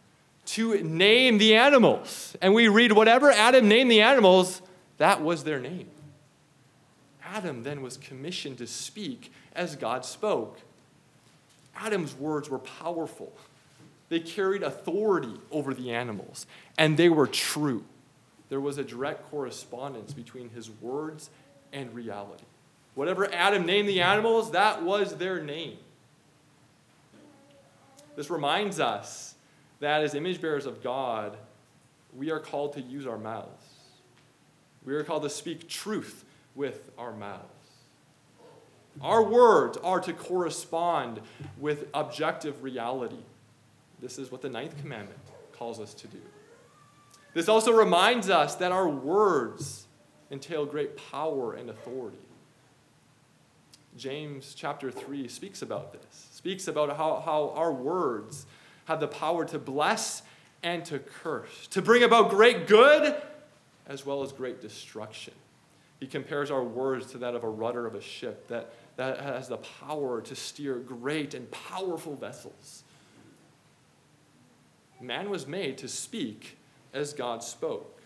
to 0.46 0.82
name 0.84 1.40
the 1.40 1.56
animals. 1.56 2.36
And 2.42 2.54
we 2.54 2.68
read, 2.68 2.92
whatever 2.92 3.32
Adam 3.32 3.68
named 3.68 3.90
the 3.90 4.02
animals, 4.02 4.62
that 5.00 5.22
was 5.22 5.44
their 5.44 5.60
name. 5.60 5.90
Adam 7.26 7.64
then 7.64 7.82
was 7.82 7.98
commissioned 7.98 8.60
to 8.60 8.68
speak 8.68 9.32
as 9.56 9.76
God 9.76 10.06
spoke. 10.06 10.60
Adam's 11.76 12.14
words 12.14 12.50
were 12.50 12.60
powerful. 12.60 13.34
They 14.10 14.20
carried 14.20 14.62
authority 14.62 15.40
over 15.50 15.74
the 15.74 15.92
animals, 15.92 16.46
and 16.78 16.98
they 16.98 17.10
were 17.10 17.26
true 17.26 17.84
there 18.50 18.60
was 18.60 18.78
a 18.78 18.84
direct 18.84 19.30
correspondence 19.30 20.14
between 20.14 20.50
his 20.50 20.70
words 20.70 21.30
and 21.72 21.94
reality. 21.94 22.46
Whatever 22.96 23.32
Adam 23.34 23.66
named 23.66 23.90
the 23.90 24.02
animals, 24.02 24.52
that 24.52 24.84
was 24.84 25.16
their 25.16 25.42
name. 25.42 25.78
This 28.16 28.30
reminds 28.30 28.80
us 28.80 29.36
that 29.80 30.04
as 30.04 30.14
image 30.14 30.40
bearers 30.40 30.66
of 30.66 30.84
God, 30.84 31.38
we 32.16 32.30
are 32.32 32.40
called 32.40 32.74
to 32.74 32.82
use 32.82 33.08
our 33.08 33.18
mouths. 33.18 33.66
We 34.86 34.94
are 34.94 35.04
called 35.04 35.24
to 35.24 35.30
speak 35.30 35.68
truth 35.68 36.24
with 36.56 36.92
our 36.98 37.14
mouths. 37.14 37.42
Our 39.02 39.24
words 39.24 39.78
are 39.78 40.00
to 40.02 40.14
correspond 40.14 41.22
with 41.58 41.88
objective 41.94 42.62
reality. 42.62 43.24
This 44.00 44.20
is 44.20 44.32
what 44.32 44.42
the 44.42 44.50
ninth 44.50 44.78
commandment 44.78 45.20
calls 45.52 45.80
us 45.80 45.94
to 45.96 46.08
do. 46.08 46.20
This 47.34 47.50
also 47.50 47.72
reminds 47.72 48.30
us 48.30 48.56
that 48.56 48.72
our 48.72 48.88
words 48.88 49.88
entail 50.30 50.66
great 50.66 50.98
power 51.12 51.54
and 51.54 51.70
authority. 51.70 52.18
James 53.98 54.54
chapter 54.56 54.92
3 54.92 55.28
speaks 55.28 55.62
about 55.62 55.94
this, 55.94 56.28
speaks 56.32 56.68
about 56.68 56.96
how, 56.98 57.22
how 57.24 57.54
our 57.56 57.72
words 57.72 58.46
have 58.86 59.00
the 59.00 59.08
power 59.08 59.46
to 59.46 59.60
bless 59.60 60.24
and 60.64 60.84
to 60.86 61.00
curse, 61.00 61.68
to 61.68 61.82
bring 61.82 62.04
about 62.04 62.30
great 62.30 62.68
good 62.68 63.16
as 63.88 64.06
well 64.06 64.24
as 64.24 64.32
great 64.32 64.62
destruction. 64.62 65.34
He 66.00 66.08
compares 66.08 66.52
our 66.52 66.64
words 66.64 67.12
to 67.12 67.18
that 67.20 67.36
of 67.36 67.44
a 67.44 67.50
rudder 67.50 67.86
of 67.86 67.96
a 67.96 68.02
ship 68.02 68.48
that, 68.48 68.74
that 68.98 69.20
has 69.20 69.48
the 69.48 69.58
power 69.58 70.22
to 70.22 70.36
steer 70.36 70.76
great 70.76 71.34
and 71.34 71.50
powerful 71.52 72.16
vessels. 72.16 72.84
Man 75.00 75.30
was 75.30 75.48
made 75.48 75.78
to 75.80 75.88
speak 75.88 76.58
as 76.94 77.14
God 77.14 77.44
spoke. 77.44 78.02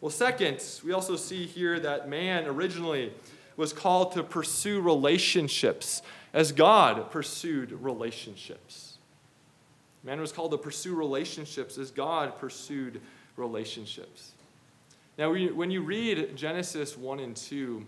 Well, 0.00 0.10
second, 0.10 0.64
we 0.84 0.92
also 0.92 1.16
see 1.16 1.46
here 1.46 1.78
that 1.80 2.08
man 2.08 2.46
originally 2.46 3.12
was 3.56 3.72
called 3.72 4.12
to 4.12 4.22
pursue 4.22 4.80
relationships 4.80 6.00
as 6.32 6.52
God 6.52 7.10
pursued 7.10 7.72
relationships. 7.72 8.96
Man 10.02 10.18
was 10.20 10.32
called 10.32 10.52
to 10.52 10.58
pursue 10.58 10.94
relationships 10.94 11.76
as 11.76 11.90
God 11.90 12.38
pursued 12.38 13.02
relationships. 13.36 14.32
Now, 15.18 15.30
when 15.32 15.70
you 15.70 15.82
read 15.82 16.34
Genesis 16.34 16.96
1 16.96 17.20
and 17.20 17.36
2, 17.36 17.84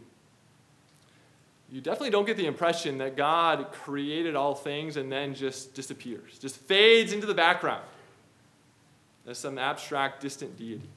you 1.70 1.80
definitely 1.80 2.10
don't 2.10 2.26
get 2.26 2.36
the 2.36 2.44
impression 2.44 2.98
that 2.98 3.16
God 3.16 3.72
created 3.72 4.36
all 4.36 4.54
things 4.54 4.98
and 4.98 5.10
then 5.10 5.34
just 5.34 5.72
disappears, 5.72 6.38
just 6.38 6.58
fades 6.58 7.14
into 7.14 7.26
the 7.26 7.32
background 7.32 7.82
as 9.26 9.38
some 9.38 9.58
abstract, 9.58 10.20
distant 10.20 10.56
deity. 10.56 10.88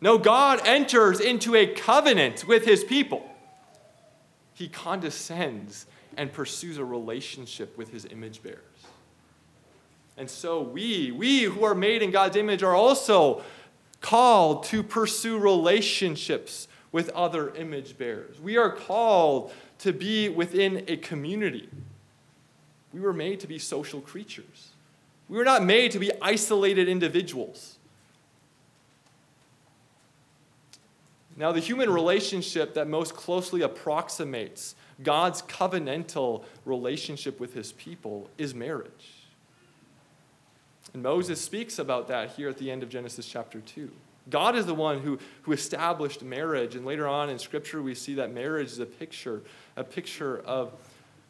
No, 0.00 0.16
God 0.16 0.60
enters 0.64 1.20
into 1.20 1.54
a 1.54 1.66
covenant 1.66 2.46
with 2.46 2.64
his 2.64 2.84
people. 2.84 3.28
He 4.54 4.68
condescends 4.68 5.86
and 6.16 6.32
pursues 6.32 6.78
a 6.78 6.84
relationship 6.84 7.76
with 7.76 7.90
his 7.90 8.06
image 8.06 8.42
bearers. 8.42 8.58
And 10.16 10.28
so 10.28 10.60
we, 10.60 11.12
we 11.12 11.44
who 11.44 11.64
are 11.64 11.74
made 11.74 12.02
in 12.02 12.10
God's 12.10 12.36
image, 12.36 12.62
are 12.62 12.74
also 12.74 13.42
called 14.00 14.64
to 14.64 14.82
pursue 14.82 15.38
relationships 15.38 16.68
with 16.92 17.08
other 17.10 17.54
image 17.54 17.96
bearers. 17.96 18.40
We 18.40 18.56
are 18.56 18.70
called 18.70 19.52
to 19.78 19.92
be 19.92 20.28
within 20.28 20.84
a 20.88 20.96
community. 20.96 21.68
We 22.92 23.00
were 23.00 23.12
made 23.12 23.40
to 23.40 23.46
be 23.46 23.58
social 23.58 24.00
creatures. 24.00 24.70
We 25.30 25.38
were 25.38 25.44
not 25.44 25.64
made 25.64 25.92
to 25.92 26.00
be 26.00 26.10
isolated 26.20 26.88
individuals. 26.88 27.78
Now, 31.36 31.52
the 31.52 31.60
human 31.60 31.88
relationship 31.88 32.74
that 32.74 32.88
most 32.88 33.14
closely 33.14 33.62
approximates 33.62 34.74
God's 35.04 35.40
covenantal 35.42 36.44
relationship 36.64 37.38
with 37.38 37.54
his 37.54 37.72
people 37.72 38.28
is 38.38 38.56
marriage. 38.56 39.28
And 40.92 41.02
Moses 41.02 41.40
speaks 41.40 41.78
about 41.78 42.08
that 42.08 42.30
here 42.30 42.48
at 42.48 42.58
the 42.58 42.68
end 42.68 42.82
of 42.82 42.88
Genesis 42.88 43.24
chapter 43.24 43.60
2. 43.60 43.88
God 44.30 44.56
is 44.56 44.66
the 44.66 44.74
one 44.74 44.98
who, 44.98 45.20
who 45.42 45.52
established 45.52 46.22
marriage. 46.22 46.74
And 46.74 46.84
later 46.84 47.06
on 47.06 47.30
in 47.30 47.38
Scripture, 47.38 47.80
we 47.80 47.94
see 47.94 48.14
that 48.14 48.34
marriage 48.34 48.66
is 48.66 48.80
a 48.80 48.86
picture, 48.86 49.42
a 49.76 49.84
picture 49.84 50.40
of, 50.40 50.72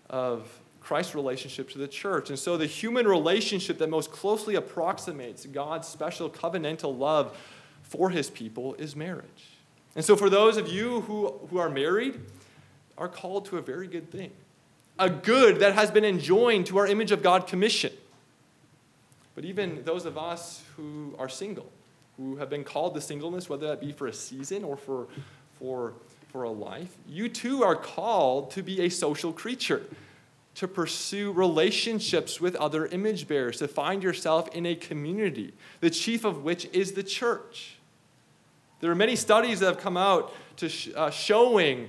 of 0.08 0.48
Christ's 0.80 1.14
relationship 1.14 1.70
to 1.70 1.78
the 1.78 1.88
church. 1.88 2.30
And 2.30 2.38
so 2.38 2.56
the 2.56 2.66
human 2.66 3.06
relationship 3.06 3.78
that 3.78 3.90
most 3.90 4.10
closely 4.10 4.54
approximates 4.54 5.46
God's 5.46 5.86
special 5.86 6.28
covenantal 6.28 6.96
love 6.96 7.36
for 7.82 8.10
his 8.10 8.30
people 8.30 8.74
is 8.74 8.96
marriage. 8.96 9.50
And 9.94 10.04
so 10.04 10.16
for 10.16 10.30
those 10.30 10.56
of 10.56 10.68
you 10.68 11.02
who, 11.02 11.34
who 11.50 11.58
are 11.58 11.68
married, 11.68 12.20
are 12.96 13.08
called 13.08 13.46
to 13.46 13.58
a 13.58 13.62
very 13.62 13.86
good 13.86 14.10
thing. 14.10 14.30
A 14.98 15.10
good 15.10 15.60
that 15.60 15.74
has 15.74 15.90
been 15.90 16.04
enjoined 16.04 16.66
to 16.66 16.78
our 16.78 16.86
image 16.86 17.12
of 17.12 17.22
God 17.22 17.46
commission. 17.46 17.92
But 19.34 19.44
even 19.44 19.82
those 19.84 20.04
of 20.04 20.18
us 20.18 20.62
who 20.76 21.14
are 21.18 21.28
single, 21.28 21.70
who 22.16 22.36
have 22.36 22.50
been 22.50 22.64
called 22.64 22.94
to 22.94 23.00
singleness, 23.00 23.48
whether 23.48 23.66
that 23.68 23.80
be 23.80 23.92
for 23.92 24.06
a 24.06 24.12
season 24.12 24.64
or 24.64 24.76
for, 24.76 25.08
for, 25.58 25.94
for 26.28 26.42
a 26.42 26.50
life, 26.50 26.94
you 27.08 27.28
too 27.28 27.62
are 27.62 27.76
called 27.76 28.50
to 28.52 28.62
be 28.62 28.82
a 28.82 28.88
social 28.90 29.32
creature 29.32 29.82
to 30.60 30.68
pursue 30.68 31.32
relationships 31.32 32.38
with 32.38 32.54
other 32.56 32.84
image 32.84 33.26
bearers, 33.26 33.56
to 33.56 33.66
find 33.66 34.02
yourself 34.02 34.46
in 34.54 34.66
a 34.66 34.74
community, 34.74 35.54
the 35.80 35.88
chief 35.88 36.22
of 36.22 36.44
which 36.44 36.66
is 36.74 36.92
the 36.92 37.02
church. 37.02 37.76
There 38.80 38.90
are 38.90 38.94
many 38.94 39.16
studies 39.16 39.60
that 39.60 39.66
have 39.66 39.78
come 39.78 39.96
out 39.96 40.34
to 40.58 40.68
sh- 40.68 40.90
uh, 40.94 41.08
showing 41.08 41.88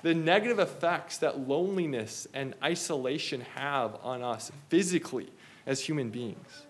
the 0.00 0.14
negative 0.14 0.58
effects 0.58 1.18
that 1.18 1.46
loneliness 1.46 2.26
and 2.32 2.54
isolation 2.64 3.42
have 3.54 3.98
on 4.02 4.22
us 4.22 4.50
physically 4.70 5.28
as 5.66 5.82
human 5.82 6.08
beings. 6.08 6.62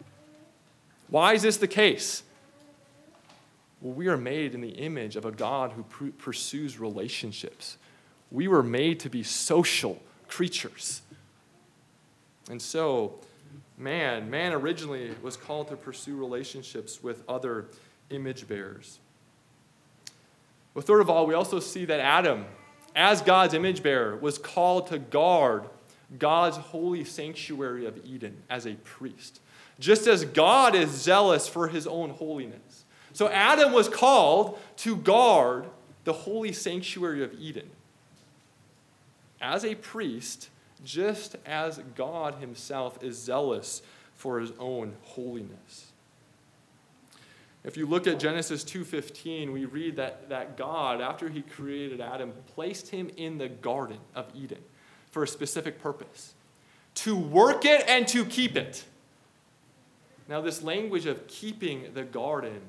Why 1.10 1.34
is 1.34 1.42
this 1.42 1.58
the 1.58 1.68
case? 1.68 2.24
Well, 3.80 3.92
we 3.92 4.08
are 4.08 4.16
made 4.16 4.52
in 4.52 4.62
the 4.62 4.70
image 4.70 5.14
of 5.14 5.24
a 5.24 5.30
God 5.30 5.70
who 5.70 5.84
pr- 5.84 6.06
pursues 6.18 6.80
relationships. 6.80 7.76
We 8.32 8.48
were 8.48 8.64
made 8.64 8.98
to 8.98 9.08
be 9.08 9.22
social 9.22 10.02
creatures. 10.26 11.02
And 12.50 12.60
so, 12.60 13.18
man, 13.76 14.30
man 14.30 14.52
originally 14.52 15.10
was 15.22 15.36
called 15.36 15.68
to 15.68 15.76
pursue 15.76 16.16
relationships 16.16 17.02
with 17.02 17.22
other 17.28 17.66
image 18.10 18.46
bearers. 18.46 18.98
Well, 20.74 20.82
third 20.82 21.00
of 21.00 21.10
all, 21.10 21.26
we 21.26 21.34
also 21.34 21.58
see 21.58 21.84
that 21.86 22.00
Adam, 22.00 22.44
as 22.94 23.22
God's 23.22 23.54
image 23.54 23.82
bearer, 23.82 24.16
was 24.16 24.38
called 24.38 24.88
to 24.88 24.98
guard 24.98 25.64
God's 26.18 26.56
holy 26.56 27.04
sanctuary 27.04 27.86
of 27.86 27.98
Eden 28.04 28.42
as 28.48 28.66
a 28.66 28.74
priest, 28.74 29.40
just 29.80 30.06
as 30.06 30.24
God 30.24 30.74
is 30.74 30.90
zealous 30.90 31.48
for 31.48 31.68
his 31.68 31.86
own 31.86 32.10
holiness. 32.10 32.84
So 33.12 33.28
Adam 33.28 33.72
was 33.72 33.88
called 33.88 34.58
to 34.78 34.96
guard 34.96 35.64
the 36.04 36.12
holy 36.12 36.52
sanctuary 36.52 37.24
of 37.24 37.32
Eden 37.40 37.68
as 39.40 39.64
a 39.64 39.74
priest 39.74 40.48
just 40.86 41.36
as 41.44 41.80
God 41.96 42.36
himself 42.36 43.02
is 43.02 43.18
zealous 43.18 43.82
for 44.14 44.40
his 44.40 44.52
own 44.58 44.94
holiness. 45.02 45.92
If 47.64 47.76
you 47.76 47.84
look 47.84 48.06
at 48.06 48.20
Genesis 48.20 48.62
2:15, 48.62 49.52
we 49.52 49.64
read 49.64 49.96
that, 49.96 50.28
that 50.28 50.56
God, 50.56 51.00
after 51.00 51.28
he 51.28 51.42
created 51.42 52.00
Adam, 52.00 52.32
placed 52.54 52.88
him 52.88 53.10
in 53.16 53.38
the 53.38 53.48
Garden 53.48 53.98
of 54.14 54.26
Eden 54.34 54.62
for 55.10 55.24
a 55.24 55.28
specific 55.28 55.80
purpose 55.80 56.34
to 56.94 57.16
work 57.16 57.64
it 57.64 57.84
and 57.88 58.06
to 58.08 58.24
keep 58.24 58.56
it. 58.56 58.84
Now, 60.28 60.40
this 60.40 60.62
language 60.62 61.06
of 61.06 61.26
keeping 61.26 61.92
the 61.92 62.04
garden 62.04 62.60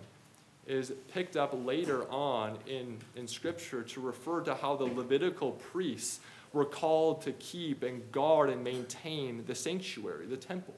is 0.66 0.92
picked 1.14 1.38
up 1.38 1.54
later 1.66 2.10
on 2.12 2.58
in, 2.68 2.98
in 3.16 3.28
Scripture 3.28 3.84
to 3.84 4.02
refer 4.02 4.42
to 4.42 4.56
how 4.56 4.76
the 4.76 4.84
Levitical 4.86 5.52
priests 5.52 6.20
were 6.54 6.66
called 6.66 7.22
to 7.22 7.32
keep 7.34 7.84
and 7.84 8.12
guard 8.12 8.50
and 8.50 8.64
maintain 8.64 9.44
the 9.46 9.56
sanctuary, 9.56 10.26
the 10.26 10.38
temple. 10.38 10.74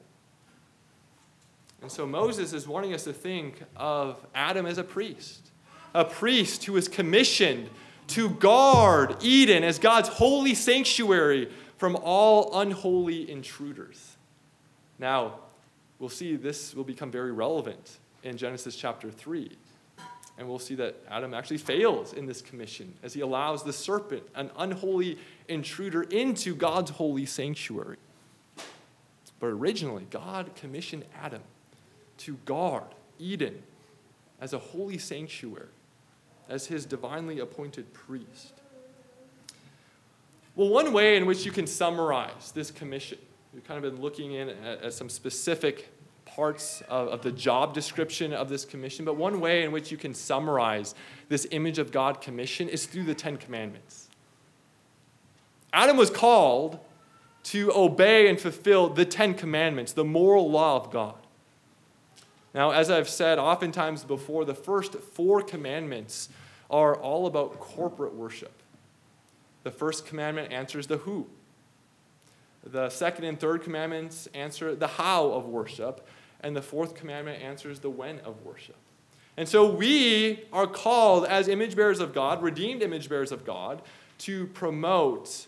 And 1.82 1.90
so 1.90 2.06
Moses 2.06 2.52
is 2.52 2.68
wanting 2.68 2.92
us 2.92 3.04
to 3.04 3.12
think 3.12 3.62
of 3.76 4.24
Adam 4.34 4.66
as 4.66 4.78
a 4.78 4.84
priest, 4.84 5.50
a 5.94 6.04
priest 6.04 6.64
who 6.64 6.76
is 6.76 6.88
commissioned 6.88 7.70
to 8.08 8.30
guard 8.30 9.16
Eden 9.22 9.64
as 9.64 9.78
God's 9.78 10.08
holy 10.08 10.54
sanctuary 10.54 11.50
from 11.78 11.96
all 11.96 12.60
unholy 12.60 13.30
intruders. 13.30 14.16
Now, 14.98 15.40
we'll 15.98 16.10
see 16.10 16.36
this 16.36 16.74
will 16.74 16.84
become 16.84 17.10
very 17.10 17.32
relevant 17.32 17.98
in 18.22 18.36
Genesis 18.36 18.76
chapter 18.76 19.10
3 19.10 19.56
and 20.40 20.48
we'll 20.48 20.58
see 20.58 20.74
that 20.76 20.96
Adam 21.10 21.34
actually 21.34 21.58
fails 21.58 22.14
in 22.14 22.24
this 22.24 22.40
commission 22.40 22.94
as 23.02 23.12
he 23.12 23.20
allows 23.20 23.62
the 23.62 23.74
serpent, 23.74 24.22
an 24.34 24.50
unholy 24.56 25.18
intruder, 25.48 26.02
into 26.04 26.54
God's 26.54 26.92
holy 26.92 27.26
sanctuary. 27.26 27.98
But 29.38 29.48
originally, 29.48 30.06
God 30.10 30.54
commissioned 30.56 31.04
Adam 31.22 31.42
to 32.18 32.38
guard 32.46 32.84
Eden 33.18 33.62
as 34.40 34.54
a 34.54 34.58
holy 34.58 34.96
sanctuary, 34.96 35.68
as 36.48 36.66
his 36.66 36.86
divinely 36.86 37.38
appointed 37.38 37.92
priest. 37.92 38.54
Well, 40.56 40.70
one 40.70 40.94
way 40.94 41.18
in 41.18 41.26
which 41.26 41.44
you 41.44 41.52
can 41.52 41.66
summarize 41.66 42.50
this 42.52 42.70
commission, 42.70 43.18
we've 43.52 43.64
kind 43.64 43.84
of 43.84 43.92
been 43.92 44.00
looking 44.00 44.32
in 44.32 44.48
at, 44.48 44.84
at 44.84 44.92
some 44.94 45.10
specific 45.10 45.90
parts 46.40 46.82
of, 46.88 47.08
of 47.08 47.20
the 47.20 47.30
job 47.30 47.74
description 47.74 48.32
of 48.32 48.48
this 48.48 48.64
commission, 48.64 49.04
but 49.04 49.14
one 49.14 49.40
way 49.40 49.62
in 49.62 49.72
which 49.72 49.90
you 49.90 49.98
can 49.98 50.14
summarize 50.14 50.94
this 51.28 51.46
image 51.50 51.78
of 51.78 51.92
God 51.92 52.22
commission 52.22 52.66
is 52.66 52.86
through 52.86 53.04
the 53.04 53.14
Ten 53.14 53.36
Commandments. 53.36 54.08
Adam 55.70 55.98
was 55.98 56.08
called 56.08 56.78
to 57.42 57.70
obey 57.74 58.26
and 58.26 58.40
fulfill 58.40 58.88
the 58.88 59.04
Ten 59.04 59.34
Commandments, 59.34 59.92
the 59.92 60.02
moral 60.02 60.50
law 60.50 60.76
of 60.76 60.90
God. 60.90 61.16
Now, 62.54 62.70
as 62.70 62.90
I've 62.90 63.10
said 63.10 63.38
oftentimes 63.38 64.02
before, 64.04 64.46
the 64.46 64.54
first 64.54 64.94
four 64.94 65.42
commandments 65.42 66.30
are 66.70 66.96
all 66.96 67.26
about 67.26 67.60
corporate 67.60 68.14
worship. 68.14 68.62
The 69.62 69.70
first 69.70 70.06
commandment 70.06 70.54
answers 70.54 70.86
the 70.86 70.96
who. 70.96 71.26
The 72.64 72.88
second 72.88 73.24
and 73.24 73.38
third 73.38 73.62
commandments 73.62 74.26
answer 74.32 74.74
the 74.74 74.86
how 74.88 75.32
of 75.32 75.44
worship. 75.44 76.06
And 76.42 76.56
the 76.56 76.62
fourth 76.62 76.94
commandment 76.94 77.42
answers 77.42 77.80
the 77.80 77.90
when 77.90 78.20
of 78.20 78.42
worship. 78.44 78.76
And 79.36 79.48
so 79.48 79.70
we 79.70 80.44
are 80.52 80.66
called 80.66 81.24
as 81.24 81.48
image 81.48 81.76
bearers 81.76 82.00
of 82.00 82.12
God, 82.12 82.42
redeemed 82.42 82.82
image 82.82 83.08
bearers 83.08 83.32
of 83.32 83.44
God, 83.44 83.82
to 84.18 84.46
promote 84.48 85.46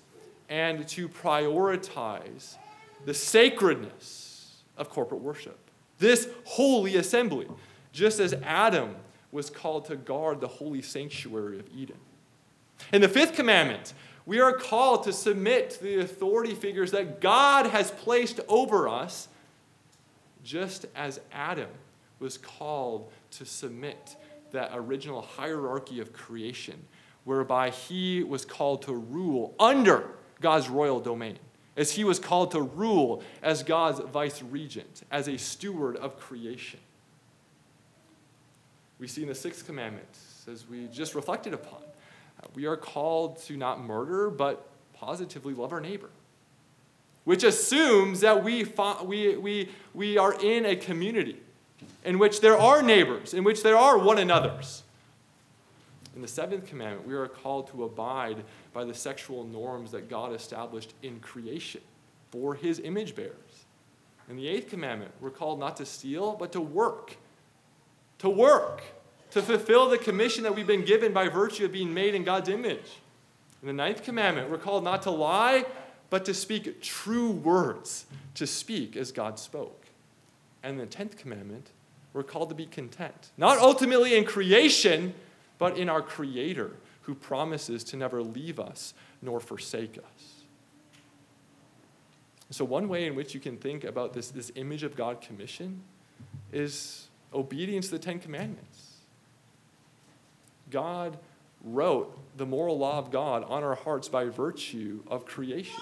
and 0.48 0.87
to 0.88 1.09
prioritize 1.09 2.57
the 3.05 3.14
sacredness 3.14 4.62
of 4.76 4.88
corporate 4.88 5.20
worship. 5.20 5.59
This 5.98 6.28
holy 6.44 6.96
assembly, 6.96 7.48
just 7.92 8.20
as 8.20 8.35
Adam 8.42 8.96
was 9.31 9.50
called 9.50 9.87
to 9.87 9.96
guard 9.96 10.40
the 10.40 10.48
holy 10.48 10.83
sanctuary 10.83 11.59
of 11.59 11.66
Eden. 11.74 11.96
In 12.92 13.00
the 13.00 13.09
fifth 13.09 13.35
commandment, 13.35 13.94
we 14.26 14.40
are 14.40 14.52
called 14.52 15.05
to 15.05 15.12
submit 15.12 15.70
to 15.70 15.83
the 15.83 16.00
authority 16.00 16.55
figures 16.55 16.90
that 16.92 17.20
God 17.20 17.66
has 17.66 17.90
placed 17.90 18.40
over 18.48 18.88
us 18.88 19.28
just 20.42 20.87
as 20.94 21.20
Adam 21.33 21.70
was 22.18 22.38
called 22.38 23.11
to 23.33 23.44
submit 23.44 24.16
that 24.52 24.70
original 24.74 25.22
hierarchy 25.22 26.00
of 26.00 26.12
creation, 26.12 26.85
whereby 27.24 27.70
he 27.70 28.22
was 28.22 28.44
called 28.44 28.83
to 28.83 28.94
rule 28.94 29.55
under 29.59 30.11
God's 30.40 30.68
royal 30.68 31.00
domain, 31.00 31.38
as 31.76 31.92
he 31.92 32.05
was 32.05 32.18
called 32.18 32.50
to 32.52 32.61
rule 32.61 33.22
as 33.42 33.62
God's 33.62 34.00
vice 34.00 34.42
regent, 34.42 35.02
as 35.11 35.28
a 35.28 35.37
steward 35.37 35.96
of 35.96 36.18
creation. 36.18 36.81
We 38.98 39.09
see 39.09 39.22
in 39.22 39.28
the 39.28 39.35
sixth 39.35 39.66
commandment, 39.66 40.18
as 40.50 40.68
we 40.68 40.87
just 40.88 41.14
reflected 41.14 41.55
upon, 41.55 41.81
uh, 41.83 42.46
we 42.55 42.66
are 42.66 42.76
called 42.76 43.40
to 43.44 43.57
not 43.57 43.83
murder, 43.83 44.31
but 44.31 44.66
positively 44.92 45.55
love 45.55 45.72
our 45.72 45.81
neighbor 45.81 46.11
which 47.24 47.44
assumes 47.44 48.20
that 48.20 48.42
we, 48.42 48.64
we, 49.04 49.37
we, 49.37 49.68
we 49.94 50.18
are 50.18 50.35
in 50.42 50.66
a 50.66 50.76
community 50.76 51.38
in 52.04 52.18
which 52.18 52.40
there 52.40 52.58
are 52.58 52.82
neighbors, 52.82 53.35
in 53.35 53.44
which 53.44 53.62
there 53.62 53.76
are 53.76 53.98
one 53.98 54.18
another's. 54.18 54.82
In 56.14 56.22
the 56.22 56.28
seventh 56.28 56.66
commandment, 56.66 57.06
we 57.06 57.14
are 57.14 57.28
called 57.28 57.68
to 57.68 57.85
abide 57.85 58.44
by 58.72 58.85
the 58.85 58.94
sexual 58.94 59.44
norms 59.44 59.92
that 59.92 60.11
God 60.11 60.35
established 60.35 60.94
in 61.02 61.20
creation 61.20 61.80
for 62.30 62.54
his 62.54 62.80
image 62.80 63.14
bearers. 63.14 63.32
In 64.28 64.37
the 64.37 64.48
eighth 64.48 64.68
commandment, 64.68 65.12
we're 65.20 65.30
called 65.30 65.58
not 65.58 65.76
to 65.78 65.87
steal, 65.87 66.35
but 66.35 66.52
to 66.52 66.61
work. 66.61 67.16
To 68.18 68.28
work, 68.28 68.82
to 69.30 69.42
fulfill 69.42 69.88
the 69.88 69.98
commission 69.98 70.44
that 70.44 70.54
we've 70.54 70.66
been 70.66 70.85
given 70.85 71.12
by 71.12 71.28
virtue 71.28 71.64
of 71.64 71.72
being 71.72 71.92
made 71.92 72.14
in 72.14 72.24
God's 72.24 72.48
image. 72.48 73.00
In 73.62 73.66
the 73.66 73.72
ninth 73.72 74.02
commandment, 74.02 74.50
we're 74.50 74.58
called 74.58 74.85
not 74.85 75.02
to 75.02 75.11
lie, 75.11 75.64
but 76.12 76.27
to 76.27 76.35
speak 76.35 76.83
true 76.83 77.31
words, 77.31 78.05
to 78.35 78.46
speak 78.46 78.98
as 78.98 79.11
God 79.12 79.38
spoke. 79.38 79.87
And 80.62 80.79
the 80.79 80.85
tenth 80.85 81.16
commandment, 81.16 81.70
we're 82.12 82.22
called 82.22 82.51
to 82.51 82.55
be 82.55 82.66
content. 82.66 83.31
Not 83.38 83.57
ultimately 83.57 84.14
in 84.14 84.27
creation, 84.27 85.14
but 85.57 85.79
in 85.79 85.88
our 85.88 86.03
Creator 86.03 86.72
who 87.01 87.14
promises 87.14 87.83
to 87.85 87.96
never 87.96 88.22
leave 88.22 88.61
us 88.61 88.92
nor 89.22 89.40
forsake 89.40 89.96
us. 89.96 90.42
So, 92.51 92.62
one 92.62 92.90
way 92.90 93.07
in 93.07 93.14
which 93.14 93.33
you 93.33 93.40
can 93.40 93.57
think 93.57 93.83
about 93.83 94.12
this, 94.12 94.31
this 94.31 94.53
image 94.55 94.83
of 94.83 94.94
God 94.94 95.22
commission 95.22 95.81
is 96.53 97.09
obedience 97.33 97.87
to 97.87 97.92
the 97.92 97.98
Ten 97.98 98.18
Commandments. 98.18 98.96
God 100.68 101.16
wrote 101.64 102.18
the 102.37 102.44
moral 102.44 102.77
law 102.77 102.98
of 102.98 103.11
God 103.11 103.44
on 103.44 103.64
our 103.64 103.77
hearts 103.77 104.11
by 104.11 104.27
virtue 104.27 105.03
of 105.07 105.25
creation. 105.25 105.81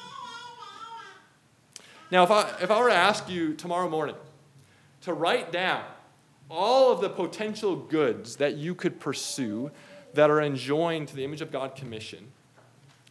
Now, 2.10 2.24
if 2.24 2.30
I, 2.30 2.50
if 2.60 2.70
I 2.70 2.80
were 2.80 2.88
to 2.88 2.94
ask 2.94 3.28
you 3.28 3.54
tomorrow 3.54 3.88
morning 3.88 4.16
to 5.02 5.14
write 5.14 5.52
down 5.52 5.84
all 6.50 6.92
of 6.92 7.00
the 7.00 7.08
potential 7.08 7.76
goods 7.76 8.36
that 8.36 8.56
you 8.56 8.74
could 8.74 8.98
pursue 8.98 9.70
that 10.14 10.28
are 10.28 10.40
enjoined 10.40 11.08
to 11.08 11.16
the 11.16 11.24
image 11.24 11.40
of 11.40 11.52
God 11.52 11.76
commission, 11.76 12.26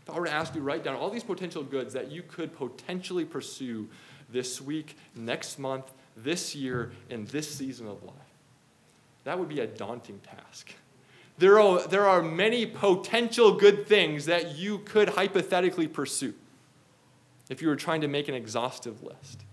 if 0.02 0.10
I 0.10 0.20
were 0.20 0.26
to 0.26 0.32
ask 0.32 0.54
you 0.54 0.60
to 0.60 0.66
write 0.66 0.84
down 0.84 0.96
all 0.96 1.10
these 1.10 1.24
potential 1.24 1.64
goods 1.64 1.94
that 1.94 2.12
you 2.12 2.24
could 2.24 2.54
potentially 2.54 3.24
pursue 3.24 3.88
this 4.30 4.60
week, 4.60 4.98
next 5.16 5.60
month, 5.60 5.86
this 6.18 6.54
year, 6.54 6.92
in 7.10 7.24
this 7.26 7.50
season 7.50 7.88
of 7.88 8.04
life, 8.04 8.16
that 9.24 9.40
would 9.40 9.50
be 9.50 9.62
a 9.62 9.68
daunting 9.68 10.20
task. 10.20 10.74
There 11.38 11.58
are, 11.58 11.88
there 11.88 12.06
are 12.06 12.22
many 12.22 12.66
potential 12.66 13.54
good 13.54 13.88
things 13.88 14.26
that 14.26 14.58
you 14.58 14.80
could 14.80 15.10
hypothetically 15.10 15.88
pursue 15.88 16.34
if 17.50 17.62
you 17.62 17.68
were 17.68 17.76
trying 17.76 18.02
to 18.02 18.08
make 18.08 18.30
an 18.30 18.36
exhaustive 18.36 19.04
list. 19.04 19.44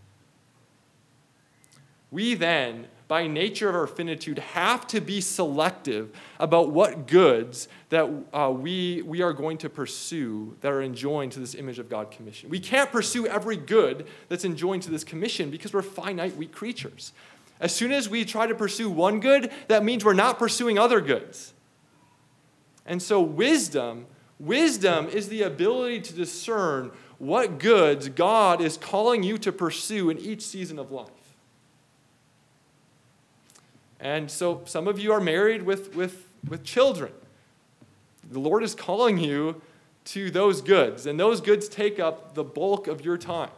We 2.10 2.34
then, 2.34 2.86
by 3.08 3.26
nature 3.26 3.68
of 3.68 3.74
our 3.74 3.86
finitude, 3.86 4.38
have 4.38 4.86
to 4.88 5.00
be 5.00 5.20
selective 5.20 6.16
about 6.38 6.70
what 6.70 7.08
goods 7.08 7.68
that 7.88 8.08
uh, 8.32 8.52
we, 8.56 9.02
we 9.02 9.22
are 9.22 9.32
going 9.32 9.58
to 9.58 9.68
pursue 9.68 10.56
that 10.60 10.70
are 10.70 10.82
enjoined 10.82 11.32
to 11.32 11.40
this 11.40 11.54
image 11.54 11.78
of 11.78 11.88
God 11.88 12.10
commission. 12.10 12.48
We 12.48 12.60
can't 12.60 12.92
pursue 12.92 13.26
every 13.26 13.56
good 13.56 14.06
that's 14.28 14.44
enjoined 14.44 14.84
to 14.84 14.90
this 14.90 15.02
commission 15.02 15.50
because 15.50 15.72
we're 15.72 15.82
finite, 15.82 16.36
weak 16.36 16.52
creatures. 16.52 17.12
As 17.58 17.74
soon 17.74 17.90
as 17.90 18.08
we 18.08 18.24
try 18.24 18.46
to 18.46 18.54
pursue 18.54 18.90
one 18.90 19.18
good, 19.18 19.50
that 19.68 19.82
means 19.82 20.04
we're 20.04 20.12
not 20.12 20.38
pursuing 20.38 20.78
other 20.78 21.00
goods. 21.00 21.54
And 22.84 23.02
so, 23.02 23.20
wisdom, 23.20 24.06
wisdom 24.38 25.08
is 25.08 25.28
the 25.28 25.42
ability 25.42 26.02
to 26.02 26.14
discern 26.14 26.92
what 27.18 27.58
goods 27.58 28.08
God 28.08 28.60
is 28.60 28.76
calling 28.76 29.22
you 29.22 29.38
to 29.38 29.52
pursue 29.52 30.10
in 30.10 30.18
each 30.18 30.42
season 30.42 30.78
of 30.78 30.90
life. 30.90 31.08
And 33.98 34.30
so, 34.30 34.62
some 34.66 34.86
of 34.86 34.98
you 34.98 35.12
are 35.12 35.20
married 35.20 35.62
with, 35.62 35.94
with, 35.94 36.28
with 36.46 36.62
children. 36.62 37.12
The 38.30 38.38
Lord 38.38 38.62
is 38.62 38.74
calling 38.74 39.18
you 39.18 39.62
to 40.06 40.30
those 40.30 40.60
goods, 40.60 41.06
and 41.06 41.18
those 41.18 41.40
goods 41.40 41.68
take 41.68 41.98
up 41.98 42.34
the 42.34 42.44
bulk 42.44 42.86
of 42.86 43.04
your 43.04 43.16
time. 43.16 43.50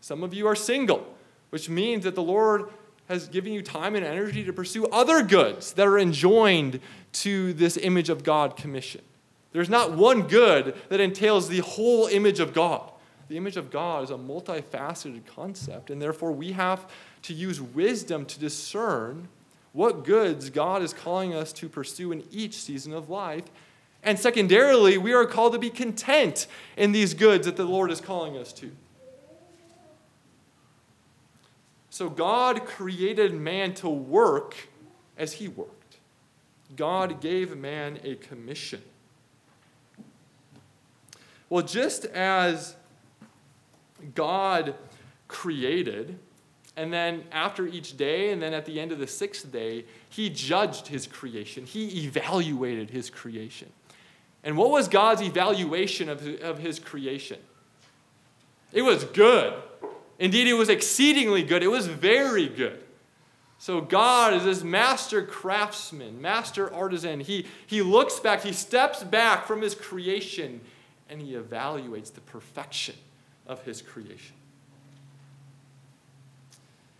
Some 0.00 0.22
of 0.22 0.34
you 0.34 0.46
are 0.46 0.56
single, 0.56 1.06
which 1.50 1.68
means 1.68 2.04
that 2.04 2.14
the 2.14 2.22
Lord 2.22 2.68
has 3.08 3.28
given 3.28 3.52
you 3.52 3.62
time 3.62 3.94
and 3.94 4.04
energy 4.04 4.44
to 4.44 4.52
pursue 4.52 4.86
other 4.88 5.22
goods 5.22 5.72
that 5.72 5.86
are 5.86 5.98
enjoined 5.98 6.80
to 7.12 7.54
this 7.54 7.76
image 7.78 8.10
of 8.10 8.22
God 8.22 8.56
commission. 8.56 9.00
There's 9.52 9.70
not 9.70 9.92
one 9.92 10.22
good 10.22 10.76
that 10.88 11.00
entails 11.00 11.48
the 11.48 11.60
whole 11.60 12.06
image 12.06 12.40
of 12.40 12.52
God. 12.52 12.90
The 13.28 13.36
image 13.36 13.56
of 13.56 13.70
God 13.70 14.04
is 14.04 14.10
a 14.10 14.14
multifaceted 14.14 15.26
concept, 15.26 15.90
and 15.90 16.00
therefore 16.00 16.32
we 16.32 16.52
have 16.52 16.90
to 17.22 17.34
use 17.34 17.60
wisdom 17.60 18.24
to 18.26 18.38
discern 18.38 19.28
what 19.72 20.04
goods 20.04 20.50
God 20.50 20.82
is 20.82 20.92
calling 20.92 21.34
us 21.34 21.52
to 21.54 21.68
pursue 21.68 22.10
in 22.12 22.24
each 22.30 22.54
season 22.54 22.94
of 22.94 23.10
life. 23.10 23.44
And 24.02 24.18
secondarily, 24.18 24.96
we 24.96 25.12
are 25.12 25.26
called 25.26 25.52
to 25.52 25.58
be 25.58 25.70
content 25.70 26.46
in 26.76 26.92
these 26.92 27.14
goods 27.14 27.46
that 27.46 27.56
the 27.56 27.64
Lord 27.64 27.90
is 27.90 28.00
calling 28.00 28.36
us 28.36 28.52
to. 28.54 28.70
So 31.90 32.08
God 32.08 32.64
created 32.64 33.34
man 33.34 33.74
to 33.74 33.88
work 33.88 34.56
as 35.16 35.34
he 35.34 35.48
worked. 35.48 35.96
God 36.76 37.20
gave 37.20 37.56
man 37.56 37.98
a 38.04 38.14
commission. 38.14 38.82
Well, 41.50 41.64
just 41.64 42.04
as 42.06 42.76
God 44.14 44.74
created, 45.28 46.18
and 46.76 46.92
then 46.92 47.24
after 47.32 47.66
each 47.66 47.96
day, 47.96 48.30
and 48.30 48.40
then 48.40 48.54
at 48.54 48.64
the 48.64 48.78
end 48.78 48.92
of 48.92 48.98
the 48.98 49.06
sixth 49.06 49.50
day, 49.50 49.84
he 50.08 50.30
judged 50.30 50.86
his 50.86 51.06
creation. 51.06 51.64
He 51.64 52.04
evaluated 52.04 52.90
his 52.90 53.10
creation. 53.10 53.70
And 54.44 54.56
what 54.56 54.70
was 54.70 54.86
God's 54.88 55.22
evaluation 55.22 56.08
of, 56.08 56.24
of 56.40 56.58
his 56.58 56.78
creation? 56.78 57.38
It 58.72 58.82
was 58.82 59.04
good. 59.04 59.54
Indeed, 60.18 60.48
it 60.48 60.54
was 60.54 60.68
exceedingly 60.68 61.42
good. 61.42 61.62
It 61.62 61.68
was 61.68 61.86
very 61.86 62.48
good. 62.48 62.82
So 63.58 63.80
God 63.80 64.34
is 64.34 64.44
this 64.44 64.62
master 64.62 65.22
craftsman, 65.22 66.22
master 66.22 66.72
artisan. 66.72 67.20
He, 67.20 67.46
he 67.66 67.82
looks 67.82 68.20
back, 68.20 68.42
he 68.42 68.52
steps 68.52 69.02
back 69.02 69.46
from 69.46 69.62
his 69.62 69.74
creation, 69.74 70.60
and 71.08 71.20
he 71.20 71.32
evaluates 71.32 72.12
the 72.12 72.20
perfection 72.20 72.94
of 73.46 73.62
his 73.62 73.82
creation. 73.82 74.34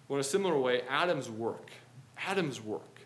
Well, 0.08 0.16
in 0.16 0.20
a 0.20 0.24
similar 0.24 0.58
way, 0.58 0.82
Adam's 0.88 1.28
work, 1.28 1.70
Adam's 2.16 2.60
work 2.60 3.00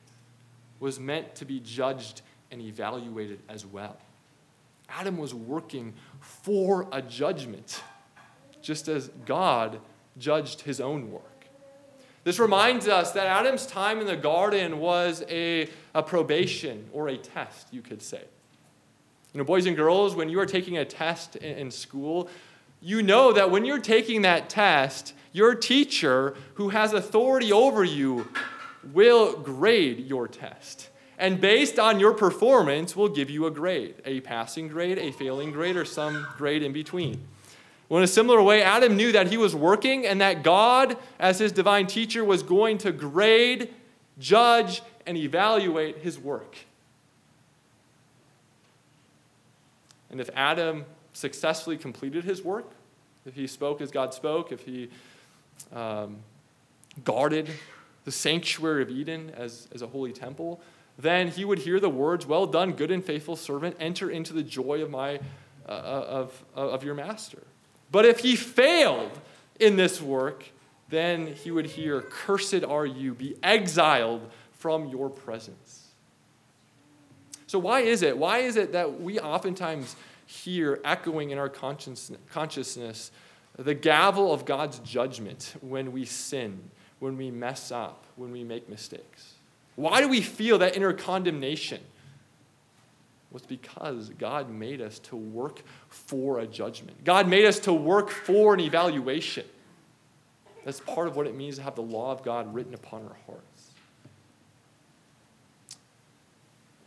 was 0.78 1.00
meant 1.00 1.34
to 1.36 1.44
be 1.44 1.60
judged 1.60 2.22
and 2.50 2.60
evaluated 2.60 3.40
as 3.48 3.66
well. 3.66 3.96
Adam 4.88 5.16
was 5.16 5.34
working 5.34 5.94
for 6.20 6.86
a 6.92 7.02
judgment, 7.02 7.82
just 8.60 8.88
as 8.88 9.08
God 9.26 9.80
judged 10.18 10.60
his 10.60 10.80
own 10.80 11.10
work. 11.10 11.22
This 12.24 12.38
reminds 12.38 12.86
us 12.86 13.12
that 13.12 13.26
Adam's 13.26 13.66
time 13.66 13.98
in 14.00 14.06
the 14.06 14.16
garden 14.16 14.78
was 14.78 15.24
a, 15.28 15.68
a 15.94 16.02
probation 16.02 16.88
or 16.92 17.08
a 17.08 17.16
test, 17.16 17.68
you 17.72 17.82
could 17.82 18.02
say. 18.02 18.22
You 19.32 19.38
know, 19.38 19.44
boys 19.44 19.66
and 19.66 19.74
girls, 19.76 20.14
when 20.14 20.28
you 20.28 20.38
are 20.40 20.46
taking 20.46 20.76
a 20.76 20.84
test 20.84 21.36
in, 21.36 21.70
school, 21.70 22.28
you 22.82 23.02
know 23.02 23.32
that 23.32 23.50
when 23.50 23.64
you're 23.64 23.78
taking 23.78 24.22
that 24.22 24.50
test, 24.50 25.14
your 25.32 25.54
teacher, 25.54 26.34
who 26.54 26.68
has 26.68 26.92
authority 26.92 27.50
over 27.52 27.82
you, 27.82 28.28
will 28.92 29.32
grade 29.38 30.06
your 30.06 30.28
test. 30.28 30.90
And 31.18 31.40
based 31.40 31.78
on 31.78 31.98
your 32.00 32.12
performance, 32.12 32.94
will 32.94 33.08
give 33.08 33.30
you 33.30 33.46
a 33.46 33.50
grade 33.50 33.94
a 34.04 34.20
passing 34.20 34.68
grade, 34.68 34.98
a 34.98 35.12
failing 35.12 35.50
grade, 35.50 35.76
or 35.76 35.84
some 35.84 36.26
grade 36.36 36.62
in 36.62 36.72
between. 36.72 37.26
Well, 37.88 37.98
in 37.98 38.04
a 38.04 38.08
similar 38.08 38.42
way, 38.42 38.62
Adam 38.62 38.96
knew 38.96 39.12
that 39.12 39.28
he 39.28 39.36
was 39.36 39.54
working 39.54 40.06
and 40.06 40.20
that 40.20 40.42
God, 40.42 40.96
as 41.18 41.38
his 41.38 41.52
divine 41.52 41.86
teacher, 41.86 42.24
was 42.24 42.42
going 42.42 42.78
to 42.78 42.92
grade, 42.92 43.72
judge, 44.18 44.82
and 45.06 45.16
evaluate 45.16 45.98
his 45.98 46.18
work. 46.18 46.56
And 50.12 50.20
if 50.20 50.30
Adam 50.36 50.84
successfully 51.12 51.76
completed 51.76 52.24
his 52.24 52.42
work, 52.42 52.70
if 53.26 53.34
he 53.34 53.46
spoke 53.46 53.80
as 53.80 53.90
God 53.90 54.14
spoke, 54.14 54.52
if 54.52 54.60
he 54.60 54.90
um, 55.72 56.18
guarded 57.04 57.48
the 58.04 58.12
sanctuary 58.12 58.82
of 58.82 58.90
Eden 58.90 59.30
as, 59.36 59.68
as 59.74 59.82
a 59.82 59.86
holy 59.86 60.12
temple, 60.12 60.60
then 60.98 61.28
he 61.28 61.44
would 61.44 61.60
hear 61.60 61.80
the 61.80 61.88
words, 61.88 62.26
Well 62.26 62.46
done, 62.46 62.72
good 62.72 62.90
and 62.90 63.04
faithful 63.04 63.36
servant, 63.36 63.76
enter 63.80 64.10
into 64.10 64.32
the 64.32 64.42
joy 64.42 64.82
of, 64.82 64.90
my, 64.90 65.20
uh, 65.66 65.72
of, 65.72 66.44
of 66.54 66.84
your 66.84 66.94
master. 66.94 67.42
But 67.90 68.04
if 68.04 68.20
he 68.20 68.36
failed 68.36 69.18
in 69.58 69.76
this 69.76 70.00
work, 70.00 70.44
then 70.88 71.28
he 71.28 71.50
would 71.50 71.66
hear, 71.66 72.02
Cursed 72.02 72.64
are 72.64 72.86
you, 72.86 73.14
be 73.14 73.36
exiled 73.42 74.30
from 74.52 74.88
your 74.88 75.08
presence. 75.08 75.81
So, 77.52 77.58
why 77.58 77.80
is 77.80 78.00
it? 78.00 78.16
Why 78.16 78.38
is 78.38 78.56
it 78.56 78.72
that 78.72 79.02
we 79.02 79.20
oftentimes 79.20 79.94
hear 80.24 80.80
echoing 80.86 81.32
in 81.32 81.38
our 81.38 81.50
consciousness 81.50 83.10
the 83.58 83.74
gavel 83.74 84.32
of 84.32 84.46
God's 84.46 84.78
judgment 84.78 85.54
when 85.60 85.92
we 85.92 86.06
sin, 86.06 86.70
when 86.98 87.18
we 87.18 87.30
mess 87.30 87.70
up, 87.70 88.06
when 88.16 88.32
we 88.32 88.42
make 88.42 88.70
mistakes? 88.70 89.34
Why 89.76 90.00
do 90.00 90.08
we 90.08 90.22
feel 90.22 90.60
that 90.60 90.78
inner 90.78 90.94
condemnation? 90.94 91.82
It's 93.34 93.44
because 93.44 94.08
God 94.18 94.48
made 94.48 94.80
us 94.80 94.98
to 95.00 95.16
work 95.16 95.60
for 95.90 96.38
a 96.38 96.46
judgment. 96.46 97.04
God 97.04 97.28
made 97.28 97.44
us 97.44 97.58
to 97.58 97.74
work 97.74 98.08
for 98.08 98.54
an 98.54 98.60
evaluation. 98.60 99.44
That's 100.64 100.80
part 100.80 101.06
of 101.06 101.16
what 101.16 101.26
it 101.26 101.36
means 101.36 101.56
to 101.56 101.62
have 101.64 101.74
the 101.74 101.82
law 101.82 102.12
of 102.12 102.22
God 102.22 102.54
written 102.54 102.72
upon 102.72 103.02
our 103.02 103.16
hearts. 103.26 103.51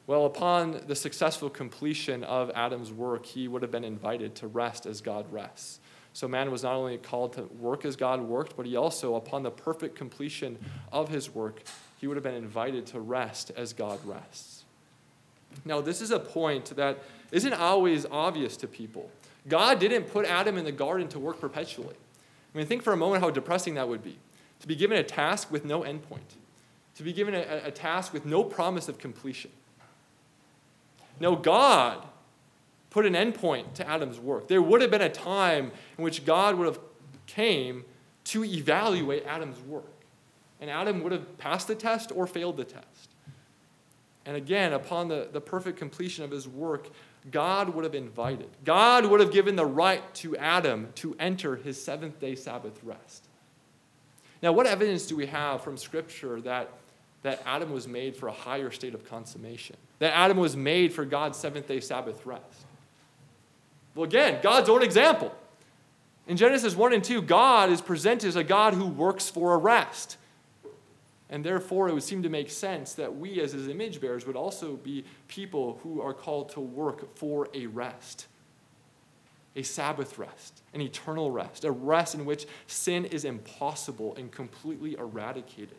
Well, 0.07 0.25
upon 0.25 0.81
the 0.85 0.95
successful 0.95 1.49
completion 1.49 2.23
of 2.23 2.51
Adam's 2.53 2.91
work, 2.91 3.25
he 3.25 3.47
would 3.47 3.63
have 3.63 3.71
been 3.71 3.83
invited 3.83 4.35
to 4.35 4.47
rest 4.47 4.85
as 4.85 5.01
God 5.01 5.31
rests. 5.31 5.79
So 6.13 6.27
man 6.27 6.51
was 6.51 6.63
not 6.63 6.75
only 6.75 6.97
called 6.97 7.33
to 7.33 7.43
work 7.59 7.83
as 7.85 7.95
God 7.95 8.21
worked, 8.21 8.55
but 8.55 8.65
he 8.65 8.75
also, 8.75 9.15
upon 9.15 9.43
the 9.43 9.51
perfect 9.51 9.95
completion 9.95 10.57
of 10.91 11.09
his 11.09 11.33
work, 11.33 11.63
he 11.99 12.07
would 12.07 12.15
have 12.17 12.23
been 12.23 12.35
invited 12.35 12.85
to 12.87 12.99
rest 12.99 13.51
as 13.57 13.73
God 13.73 13.99
rests. 14.05 14.63
Now, 15.65 15.81
this 15.81 16.01
is 16.01 16.11
a 16.11 16.19
point 16.19 16.75
that 16.75 16.99
isn't 17.31 17.53
always 17.53 18.05
obvious 18.05 18.55
to 18.57 18.67
people. 18.67 19.09
God 19.47 19.79
didn't 19.79 20.03
put 20.03 20.25
Adam 20.25 20.57
in 20.57 20.65
the 20.65 20.71
garden 20.71 21.07
to 21.09 21.19
work 21.19 21.39
perpetually. 21.39 21.95
I 22.53 22.57
mean, 22.57 22.67
think 22.67 22.83
for 22.83 22.93
a 22.93 22.97
moment 22.97 23.23
how 23.23 23.29
depressing 23.29 23.73
that 23.75 23.87
would 23.87 24.03
be 24.03 24.17
to 24.61 24.67
be 24.67 24.75
given 24.75 24.97
a 24.97 25.03
task 25.03 25.51
with 25.51 25.65
no 25.65 25.81
endpoint, 25.81 26.37
to 26.95 27.03
be 27.03 27.11
given 27.11 27.35
a, 27.35 27.61
a 27.65 27.71
task 27.71 28.13
with 28.13 28.25
no 28.25 28.43
promise 28.43 28.87
of 28.87 28.97
completion. 28.97 29.51
No, 31.19 31.35
God 31.35 32.05
put 32.89 33.05
an 33.05 33.13
endpoint 33.13 33.73
to 33.73 33.87
Adam's 33.87 34.19
work. 34.19 34.47
There 34.47 34.61
would 34.61 34.81
have 34.81 34.89
been 34.89 35.01
a 35.01 35.09
time 35.09 35.71
in 35.97 36.03
which 36.03 36.23
God 36.23 36.55
would 36.55 36.65
have 36.65 36.79
came 37.27 37.83
to 38.25 38.43
evaluate 38.43 39.25
Adam's 39.25 39.59
work. 39.61 39.91
And 40.61 40.69
Adam 40.69 41.03
would 41.03 41.11
have 41.11 41.37
passed 41.37 41.67
the 41.67 41.75
test 41.75 42.11
or 42.15 42.25
failed 42.25 42.57
the 42.57 42.63
test. 42.63 43.09
And 44.25 44.37
again, 44.37 44.73
upon 44.73 45.09
the, 45.09 45.27
the 45.31 45.41
perfect 45.41 45.77
completion 45.77 46.23
of 46.23 46.31
his 46.31 46.47
work, 46.47 46.89
God 47.31 47.69
would 47.69 47.83
have 47.83 47.95
invited, 47.95 48.49
God 48.63 49.05
would 49.05 49.19
have 49.19 49.31
given 49.31 49.55
the 49.55 49.65
right 49.65 50.13
to 50.15 50.37
Adam 50.37 50.89
to 50.95 51.15
enter 51.19 51.55
his 51.55 51.81
seventh 51.81 52.19
day 52.19 52.35
Sabbath 52.35 52.81
rest. 52.83 53.27
Now, 54.41 54.51
what 54.51 54.67
evidence 54.67 55.07
do 55.07 55.15
we 55.15 55.25
have 55.27 55.61
from 55.61 55.75
Scripture 55.75 56.39
that, 56.41 56.71
that 57.23 57.41
Adam 57.45 57.71
was 57.71 57.87
made 57.87 58.15
for 58.15 58.27
a 58.27 58.31
higher 58.31 58.69
state 58.71 58.93
of 58.93 59.07
consummation? 59.09 59.75
That 59.99 60.13
Adam 60.15 60.37
was 60.37 60.55
made 60.55 60.93
for 60.93 61.05
God's 61.05 61.37
seventh 61.37 61.67
day 61.67 61.79
Sabbath 61.79 62.25
rest? 62.25 62.65
Well, 63.93 64.05
again, 64.05 64.39
God's 64.43 64.69
own 64.69 64.83
example. 64.83 65.33
In 66.27 66.37
Genesis 66.37 66.75
1 66.75 66.93
and 66.93 67.03
2, 67.03 67.21
God 67.21 67.69
is 67.69 67.81
presented 67.81 68.27
as 68.27 68.35
a 68.35 68.43
God 68.43 68.73
who 68.73 68.87
works 68.87 69.29
for 69.29 69.53
a 69.53 69.57
rest. 69.57 70.17
And 71.29 71.43
therefore, 71.43 71.87
it 71.87 71.93
would 71.93 72.03
seem 72.03 72.23
to 72.23 72.29
make 72.29 72.49
sense 72.49 72.93
that 72.93 73.15
we, 73.15 73.39
as 73.41 73.53
his 73.53 73.67
image 73.67 74.01
bearers, 74.01 74.27
would 74.27 74.35
also 74.35 74.75
be 74.75 75.05
people 75.27 75.79
who 75.81 76.01
are 76.01 76.13
called 76.13 76.49
to 76.49 76.59
work 76.59 77.15
for 77.15 77.47
a 77.53 77.67
rest 77.67 78.27
a 79.55 79.63
Sabbath 79.63 80.17
rest, 80.17 80.61
an 80.73 80.81
eternal 80.81 81.31
rest, 81.31 81.63
a 81.63 81.71
rest 81.71 82.13
in 82.13 82.25
which 82.25 82.45
sin 82.67 83.05
is 83.05 83.23
impossible 83.23 84.13
and 84.15 84.31
completely 84.31 84.95
eradicated. 84.95 85.77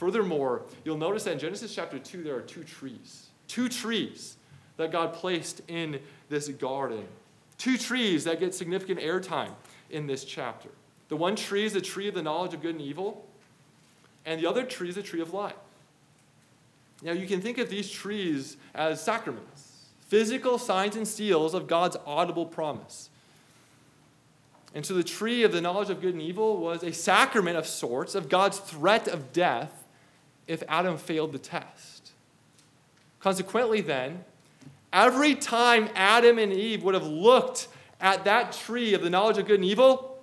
Furthermore, 0.00 0.62
you'll 0.82 0.96
notice 0.96 1.24
that 1.24 1.32
in 1.32 1.38
Genesis 1.38 1.74
chapter 1.74 1.98
2, 1.98 2.22
there 2.22 2.34
are 2.34 2.40
two 2.40 2.64
trees. 2.64 3.26
Two 3.48 3.68
trees 3.68 4.38
that 4.78 4.90
God 4.90 5.12
placed 5.12 5.60
in 5.68 6.00
this 6.30 6.48
garden. 6.48 7.04
Two 7.58 7.76
trees 7.76 8.24
that 8.24 8.40
get 8.40 8.54
significant 8.54 9.00
airtime 9.00 9.50
in 9.90 10.06
this 10.06 10.24
chapter. 10.24 10.70
The 11.10 11.16
one 11.16 11.36
tree 11.36 11.66
is 11.66 11.74
the 11.74 11.82
tree 11.82 12.08
of 12.08 12.14
the 12.14 12.22
knowledge 12.22 12.54
of 12.54 12.62
good 12.62 12.76
and 12.76 12.80
evil, 12.80 13.26
and 14.24 14.40
the 14.40 14.46
other 14.46 14.64
tree 14.64 14.88
is 14.88 14.94
the 14.94 15.02
tree 15.02 15.20
of 15.20 15.34
life. 15.34 15.52
Now, 17.02 17.12
you 17.12 17.26
can 17.26 17.42
think 17.42 17.58
of 17.58 17.68
these 17.68 17.90
trees 17.90 18.56
as 18.74 19.02
sacraments, 19.02 19.88
physical 20.08 20.56
signs 20.56 20.96
and 20.96 21.06
seals 21.06 21.52
of 21.52 21.66
God's 21.66 21.98
audible 22.06 22.46
promise. 22.46 23.10
And 24.74 24.86
so, 24.86 24.94
the 24.94 25.04
tree 25.04 25.42
of 25.42 25.52
the 25.52 25.60
knowledge 25.60 25.90
of 25.90 26.00
good 26.00 26.14
and 26.14 26.22
evil 26.22 26.56
was 26.56 26.82
a 26.82 26.94
sacrament 26.94 27.58
of 27.58 27.66
sorts 27.66 28.14
of 28.14 28.30
God's 28.30 28.58
threat 28.58 29.06
of 29.06 29.34
death 29.34 29.79
if 30.50 30.64
Adam 30.66 30.98
failed 30.98 31.30
the 31.30 31.38
test. 31.38 32.10
Consequently, 33.20 33.80
then, 33.80 34.24
every 34.92 35.36
time 35.36 35.88
Adam 35.94 36.40
and 36.40 36.52
Eve 36.52 36.82
would 36.82 36.94
have 36.94 37.06
looked 37.06 37.68
at 38.00 38.24
that 38.24 38.52
tree 38.52 38.92
of 38.92 39.02
the 39.02 39.10
knowledge 39.10 39.38
of 39.38 39.46
good 39.46 39.60
and 39.60 39.64
evil, 39.64 40.18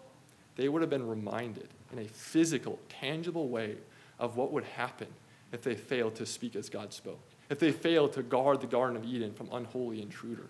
they 0.57 0.67
would 0.67 0.81
have 0.81 0.89
been 0.89 1.07
reminded 1.07 1.69
in 1.93 1.99
a 1.99 2.05
physical, 2.05 2.77
tangible 2.89 3.47
way 3.47 3.75
of 4.19 4.35
what 4.35 4.51
would 4.51 4.65
happen 4.65 5.07
if 5.53 5.61
they 5.61 5.75
failed 5.75 6.15
to 6.15 6.25
speak 6.25 6.57
as 6.57 6.69
God 6.69 6.91
spoke, 6.91 7.21
if 7.49 7.57
they 7.57 7.71
failed 7.71 8.11
to 8.13 8.23
guard 8.23 8.59
the 8.59 8.67
Garden 8.67 8.97
of 8.97 9.05
Eden 9.05 9.33
from 9.33 9.47
unholy 9.53 10.01
intruders. 10.01 10.49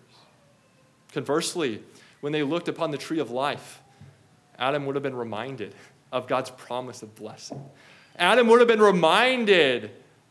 Conversely, 1.12 1.84
when 2.20 2.32
they 2.32 2.42
looked 2.42 2.66
upon 2.66 2.90
the 2.90 2.98
tree 2.98 3.20
of 3.20 3.30
life, 3.30 3.80
Adam 4.58 4.86
would 4.86 4.96
have 4.96 5.04
been 5.04 5.14
reminded 5.14 5.72
of 6.10 6.26
God's 6.26 6.50
promise 6.50 7.02
of 7.02 7.14
blessing. 7.14 7.64
Adam 8.18 8.48
would 8.48 8.60
have 8.60 8.68
been 8.68 8.82
reminded 8.82 9.90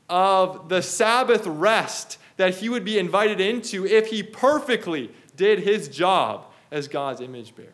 of 0.09 0.69
the 0.69 0.81
Sabbath 0.81 1.45
rest 1.45 2.17
that 2.37 2.55
he 2.55 2.69
would 2.69 2.85
be 2.85 2.99
invited 2.99 3.39
into 3.39 3.85
if 3.85 4.07
he 4.07 4.21
perfectly 4.23 5.11
did 5.35 5.59
his 5.59 5.87
job 5.87 6.45
as 6.71 6.87
God's 6.87 7.21
image 7.21 7.55
bearer. 7.55 7.69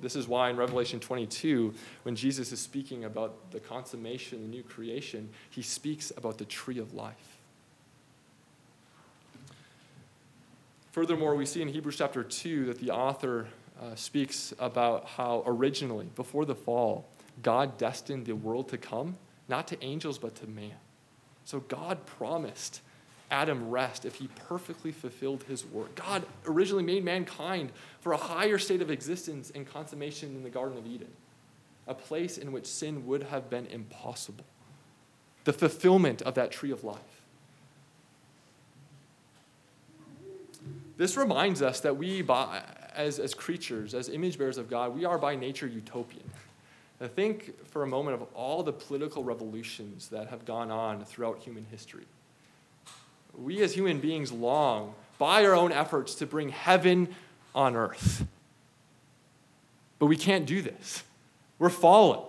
This 0.00 0.16
is 0.16 0.26
why 0.26 0.48
in 0.48 0.56
Revelation 0.56 0.98
22, 0.98 1.74
when 2.04 2.16
Jesus 2.16 2.52
is 2.52 2.60
speaking 2.60 3.04
about 3.04 3.50
the 3.50 3.60
consummation, 3.60 4.40
the 4.40 4.48
new 4.48 4.62
creation, 4.62 5.28
he 5.50 5.60
speaks 5.60 6.10
about 6.16 6.38
the 6.38 6.46
tree 6.46 6.78
of 6.78 6.94
life. 6.94 7.38
Furthermore, 10.92 11.34
we 11.34 11.46
see 11.46 11.60
in 11.60 11.68
Hebrews 11.68 11.98
chapter 11.98 12.24
2 12.24 12.66
that 12.66 12.80
the 12.80 12.90
author 12.90 13.46
uh, 13.80 13.94
speaks 13.94 14.54
about 14.58 15.06
how 15.06 15.42
originally, 15.46 16.06
before 16.16 16.44
the 16.44 16.54
fall, 16.54 17.06
God 17.42 17.78
destined 17.78 18.26
the 18.26 18.34
world 18.34 18.68
to 18.70 18.78
come, 18.78 19.16
not 19.48 19.68
to 19.68 19.84
angels, 19.84 20.18
but 20.18 20.34
to 20.36 20.46
man. 20.46 20.74
So 21.44 21.60
God 21.60 22.06
promised 22.06 22.80
Adam 23.30 23.70
rest 23.70 24.04
if 24.04 24.16
he 24.16 24.28
perfectly 24.48 24.92
fulfilled 24.92 25.44
his 25.44 25.64
work. 25.64 25.94
God 25.94 26.24
originally 26.46 26.82
made 26.82 27.04
mankind 27.04 27.70
for 28.00 28.12
a 28.12 28.16
higher 28.16 28.58
state 28.58 28.82
of 28.82 28.90
existence 28.90 29.52
and 29.54 29.66
consummation 29.66 30.34
in 30.34 30.42
the 30.42 30.50
Garden 30.50 30.78
of 30.78 30.86
Eden, 30.86 31.10
a 31.86 31.94
place 31.94 32.38
in 32.38 32.52
which 32.52 32.66
sin 32.66 33.06
would 33.06 33.24
have 33.24 33.48
been 33.48 33.66
impossible. 33.66 34.44
The 35.44 35.52
fulfillment 35.52 36.22
of 36.22 36.34
that 36.34 36.50
tree 36.50 36.70
of 36.70 36.84
life. 36.84 36.98
This 40.96 41.16
reminds 41.16 41.62
us 41.62 41.80
that 41.80 41.96
we, 41.96 42.20
by, 42.20 42.62
as, 42.94 43.18
as 43.18 43.32
creatures, 43.32 43.94
as 43.94 44.10
image 44.10 44.36
bearers 44.36 44.58
of 44.58 44.68
God, 44.68 44.94
we 44.94 45.06
are 45.06 45.16
by 45.16 45.34
nature 45.34 45.66
utopian. 45.66 46.30
Think 47.08 47.66
for 47.66 47.82
a 47.82 47.86
moment 47.86 48.20
of 48.20 48.28
all 48.34 48.62
the 48.62 48.72
political 48.72 49.24
revolutions 49.24 50.08
that 50.08 50.28
have 50.28 50.44
gone 50.44 50.70
on 50.70 51.04
throughout 51.04 51.38
human 51.38 51.64
history 51.70 52.06
we 53.36 53.62
as 53.62 53.74
human 53.74 54.00
beings 54.00 54.32
long 54.32 54.94
by 55.18 55.44
our 55.44 55.54
own 55.54 55.72
efforts 55.72 56.16
to 56.16 56.26
bring 56.26 56.48
heaven 56.50 57.08
on 57.54 57.76
earth. 57.76 58.26
But 59.98 60.06
we 60.06 60.16
can't 60.16 60.46
do 60.46 60.62
this. 60.62 61.02
We're 61.58 61.68
fallen. 61.68 62.20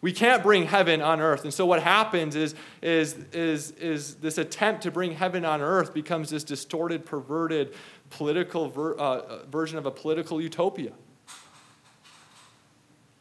We 0.00 0.12
can't 0.12 0.42
bring 0.42 0.66
heaven 0.66 1.00
on 1.00 1.20
earth. 1.20 1.44
And 1.44 1.54
so 1.54 1.66
what 1.66 1.82
happens 1.82 2.36
is, 2.36 2.54
is, 2.82 3.14
is, 3.32 3.70
is 3.72 4.16
this 4.16 4.38
attempt 4.38 4.82
to 4.82 4.90
bring 4.90 5.12
heaven 5.12 5.44
on 5.44 5.60
earth 5.60 5.94
becomes 5.94 6.30
this 6.30 6.44
distorted, 6.44 7.06
perverted 7.06 7.74
political 8.10 8.68
ver, 8.68 8.94
uh, 8.94 9.46
version 9.46 9.78
of 9.78 9.86
a 9.86 9.90
political 9.90 10.40
utopia. 10.40 10.92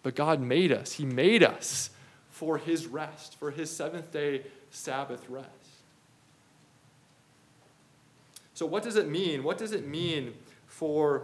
But 0.06 0.13
God 0.13 0.39
made 0.39 0.72
us. 0.72 0.91
He 0.91 1.04
made 1.04 1.41
us 1.41 1.89
for 2.30 2.60
his 2.60 2.86
rest, 2.86 3.39
for 3.39 3.50
his 3.50 3.72
seventh 3.72 4.12
day 4.12 4.44
Sabbath 4.70 5.28
rest. 5.28 5.50
So, 8.54 8.68
what 8.68 8.84
does 8.84 8.98
it 8.98 9.10
mean? 9.10 9.44
What 9.44 9.58
does 9.58 9.72
it 9.72 9.88
mean 9.88 10.36
for 10.68 11.24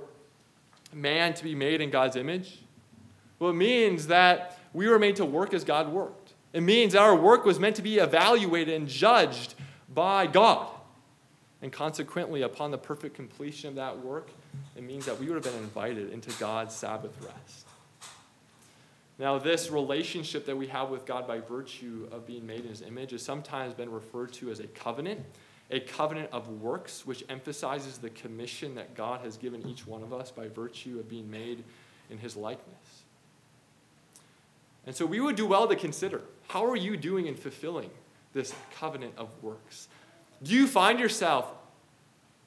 man 0.92 1.36
to 1.36 1.44
be 1.44 1.54
made 1.54 1.80
in 1.80 1.92
God's 1.92 2.16
image? 2.16 2.58
Well, 3.38 3.52
it 3.52 3.56
means 3.56 4.08
that 4.08 4.58
we 4.74 4.88
were 4.88 4.98
made 4.98 5.18
to 5.18 5.26
work 5.26 5.54
as 5.54 5.64
God 5.64 5.90
worked. 5.90 6.34
It 6.52 6.62
means 6.62 6.96
our 6.96 7.16
work 7.16 7.46
was 7.46 7.60
meant 7.60 7.76
to 7.76 7.84
be 7.84 8.00
evaluated 8.00 8.74
and 8.74 8.88
judged 8.88 9.54
by 9.94 10.26
God. 10.26 10.70
And 11.62 11.72
consequently, 11.72 12.42
upon 12.42 12.72
the 12.72 12.80
perfect 12.80 13.14
completion 13.14 13.70
of 13.70 13.76
that 13.76 14.00
work, 14.00 14.32
it 14.76 14.82
means 14.82 15.06
that 15.06 15.20
we 15.20 15.28
would 15.28 15.36
have 15.36 15.44
been 15.44 15.62
invited 15.62 16.12
into 16.12 16.32
God's 16.40 16.74
Sabbath 16.74 17.16
rest. 17.22 17.61
Now, 19.22 19.38
this 19.38 19.70
relationship 19.70 20.48
that 20.48 20.58
we 20.58 20.66
have 20.68 20.90
with 20.90 21.06
God 21.06 21.28
by 21.28 21.42
virtue 21.42 22.10
of 22.12 22.26
being 22.26 22.48
made 22.48 22.62
in 22.62 22.70
his 22.70 22.82
image 22.82 23.12
has 23.12 23.22
sometimes 23.22 23.76
been 23.76 23.92
referred 23.92 24.34
to 24.34 24.50
as 24.50 24.60
a 24.60 24.66
covenant 24.68 25.22
a 25.70 25.80
covenant 25.80 26.28
of 26.34 26.50
works, 26.62 27.06
which 27.06 27.24
emphasizes 27.30 28.00
the 28.00 28.10
commission 28.10 28.76
that 28.76 28.94
God 28.94 29.22
has 29.22 29.38
given 29.38 29.66
each 29.66 29.88
one 29.88 30.04
of 30.04 30.12
us 30.12 30.30
by 30.30 30.50
virtue 30.50 31.00
of 31.00 31.08
being 31.08 31.32
made 31.32 31.64
in 32.10 32.18
his 32.18 32.36
likeness. 32.36 33.04
And 34.86 34.94
so 34.94 35.06
we 35.06 35.22
would 35.22 35.38
do 35.38 35.46
well 35.46 35.68
to 35.68 35.76
consider 35.78 36.24
how 36.50 36.66
are 36.66 36.76
you 36.76 36.98
doing 36.98 37.28
in 37.28 37.36
fulfilling 37.36 37.90
this 38.34 38.54
covenant 38.76 39.14
of 39.18 39.30
works? 39.42 39.88
Do 40.44 40.54
you 40.54 40.68
find 40.68 41.00
yourself 41.00 41.54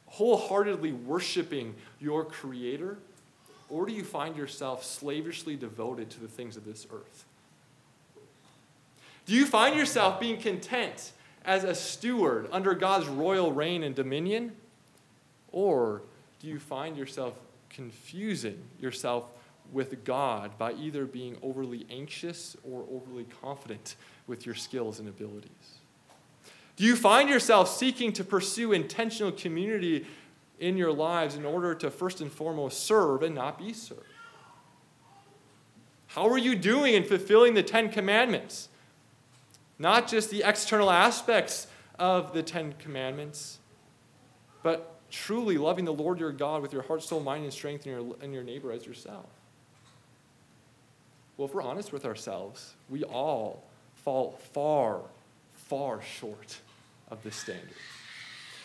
wholeheartedly 0.07 0.93
worshiping 0.93 1.77
your 2.01 2.25
Creator, 2.25 2.99
or 3.69 3.87
do 3.87 3.93
you 3.93 4.05
find 4.05 4.37
yourself 4.37 4.85
slavishly 4.85 5.57
devoted 5.57 6.11
to 6.11 6.21
the 6.21 6.29
things 6.29 6.57
of 6.57 6.65
this 6.65 6.87
earth? 6.93 7.25
Do 9.27 9.33
you 9.33 9.47
find 9.47 9.77
yourself 9.77 10.21
being 10.21 10.39
content 10.39 11.13
as 11.45 11.65
a 11.65 11.75
steward 11.75 12.49
under 12.53 12.75
God's 12.75 13.07
royal 13.07 13.53
reign 13.53 13.83
and 13.83 13.95
dominion? 13.95 14.53
Or 15.53 16.03
do 16.41 16.47
you 16.47 16.59
find 16.59 16.97
yourself 16.97 17.35
confusing 17.71 18.59
yourself 18.81 19.25
with 19.73 20.05
God 20.05 20.59
by 20.59 20.73
either 20.75 21.07
being 21.07 21.37
overly 21.43 21.87
anxious 21.91 22.57
or 22.71 22.85
overly 22.93 23.25
confident 23.41 23.97
with 24.27 24.45
your 24.45 24.55
skills 24.55 25.01
and 25.01 25.09
abilities? 25.09 25.79
Do 26.77 26.85
you 26.85 26.97
find 26.97 27.29
yourself 27.29 27.69
seeking 27.69 28.13
to 28.15 28.25
pursue 28.25 28.73
intentional 28.73 29.33
community 29.33 30.07
in 30.59 30.77
your 30.77 30.93
lives 30.93 31.35
in 31.37 31.45
order 31.45 31.75
to 31.75 31.91
first 31.91 32.21
and 32.21 32.31
foremost 32.31 32.85
serve 32.85 33.23
and 33.23 33.35
not 33.35 33.59
be 33.59 33.73
served? 33.73 34.03
How 36.09 36.29
are 36.29 36.39
you 36.39 36.55
doing 36.55 36.95
in 36.95 37.05
fulfilling 37.05 37.55
the 37.55 37.63
Ten 37.63 37.91
Commandments? 37.91 38.69
Not 39.79 40.07
just 40.07 40.31
the 40.31 40.45
external 40.45 40.91
aspects 40.91 41.67
of 41.99 42.33
the 42.33 42.43
Ten 42.43 42.75
Commandments, 42.79 43.59
but 44.63 45.01
truly 45.11 45.59
loving 45.59 45.85
the 45.85 45.93
Lord 45.93 46.21
your 46.21 46.33
God 46.33 46.63
with 46.63 46.73
your 46.73 46.83
heart, 46.83 47.03
soul, 47.03 47.21
mind, 47.21 47.45
and 47.45 47.53
strength, 47.53 47.87
and 47.87 47.95
your, 47.95 48.17
and 48.23 48.33
your 48.33 48.43
neighbor 48.43 48.71
as 48.71 48.87
yourself. 48.87 49.27
Well, 51.37 51.49
if 51.49 51.55
we're 51.55 51.63
honest 51.63 51.93
with 51.93 52.05
ourselves, 52.05 52.75
we 52.89 53.03
all 53.03 53.65
fall 53.97 54.39
far, 54.53 55.01
far 55.53 56.01
short 56.03 56.59
of 57.11 57.23
this 57.23 57.37
standard. 57.37 57.71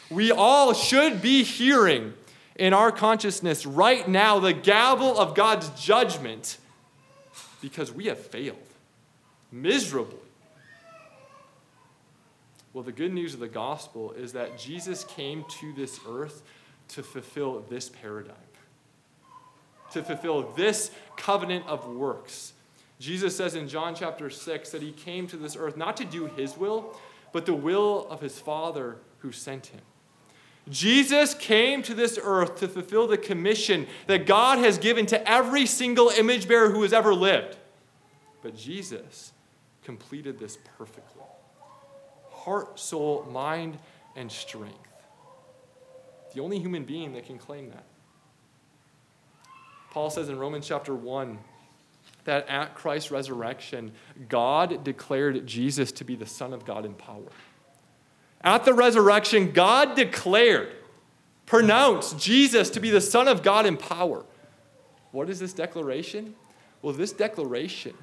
We 0.09 0.31
all 0.31 0.73
should 0.73 1.21
be 1.21 1.43
hearing 1.43 2.13
in 2.55 2.73
our 2.73 2.91
consciousness 2.91 3.65
right 3.65 4.07
now 4.07 4.39
the 4.39 4.53
gavel 4.53 5.17
of 5.19 5.35
God's 5.35 5.69
judgment 5.81 6.57
because 7.61 7.91
we 7.91 8.05
have 8.05 8.19
failed 8.19 8.57
miserably. 9.51 10.17
Well, 12.73 12.83
the 12.83 12.91
good 12.91 13.13
news 13.13 13.33
of 13.33 13.39
the 13.39 13.47
gospel 13.47 14.11
is 14.11 14.33
that 14.33 14.57
Jesus 14.57 15.03
came 15.03 15.45
to 15.59 15.73
this 15.73 15.99
earth 16.07 16.43
to 16.89 17.03
fulfill 17.03 17.65
this 17.69 17.89
paradigm, 17.89 18.35
to 19.91 20.03
fulfill 20.03 20.51
this 20.53 20.91
covenant 21.17 21.65
of 21.67 21.87
works. 21.87 22.53
Jesus 22.99 23.35
says 23.35 23.55
in 23.55 23.67
John 23.67 23.95
chapter 23.95 24.29
6 24.29 24.71
that 24.71 24.81
he 24.81 24.91
came 24.91 25.27
to 25.27 25.37
this 25.37 25.55
earth 25.55 25.77
not 25.77 25.97
to 25.97 26.05
do 26.05 26.27
his 26.27 26.57
will, 26.57 26.95
but 27.31 27.45
the 27.45 27.53
will 27.53 28.07
of 28.09 28.21
his 28.21 28.39
Father 28.39 28.97
who 29.19 29.31
sent 29.31 29.67
him. 29.67 29.81
Jesus 30.69 31.33
came 31.33 31.81
to 31.83 31.93
this 31.93 32.19
earth 32.21 32.59
to 32.59 32.67
fulfill 32.67 33.07
the 33.07 33.17
commission 33.17 33.87
that 34.07 34.25
God 34.25 34.59
has 34.59 34.77
given 34.77 35.05
to 35.07 35.29
every 35.29 35.65
single 35.65 36.09
image 36.09 36.47
bearer 36.47 36.69
who 36.69 36.83
has 36.83 36.93
ever 36.93 37.13
lived. 37.13 37.57
But 38.41 38.55
Jesus 38.55 39.33
completed 39.83 40.39
this 40.39 40.57
perfectly 40.77 41.23
heart, 42.29 42.79
soul, 42.79 43.27
mind, 43.29 43.77
and 44.15 44.31
strength. 44.31 44.77
The 46.33 46.41
only 46.41 46.59
human 46.59 46.83
being 46.83 47.13
that 47.13 47.25
can 47.25 47.37
claim 47.37 47.69
that. 47.69 47.83
Paul 49.91 50.09
says 50.09 50.29
in 50.29 50.37
Romans 50.37 50.67
chapter 50.67 50.93
1 50.93 51.37
that 52.25 52.47
at 52.47 52.75
Christ's 52.75 53.11
resurrection, 53.11 53.91
God 54.27 54.83
declared 54.83 55.45
Jesus 55.47 55.91
to 55.93 56.03
be 56.03 56.15
the 56.15 56.25
Son 56.25 56.53
of 56.53 56.65
God 56.65 56.85
in 56.85 56.93
power. 56.93 57.23
At 58.41 58.65
the 58.65 58.73
resurrection, 58.73 59.51
God 59.51 59.95
declared, 59.95 60.71
pronounced 61.45 62.17
Jesus 62.17 62.69
to 62.71 62.79
be 62.79 62.89
the 62.89 63.01
Son 63.01 63.27
of 63.27 63.43
God 63.43 63.65
in 63.65 63.75
power. 63.75 64.25
What 65.11 65.29
is 65.29 65.39
this 65.39 65.53
declaration? 65.53 66.35
Well, 66.81 66.93
this 66.93 67.11
declaration 67.11 67.95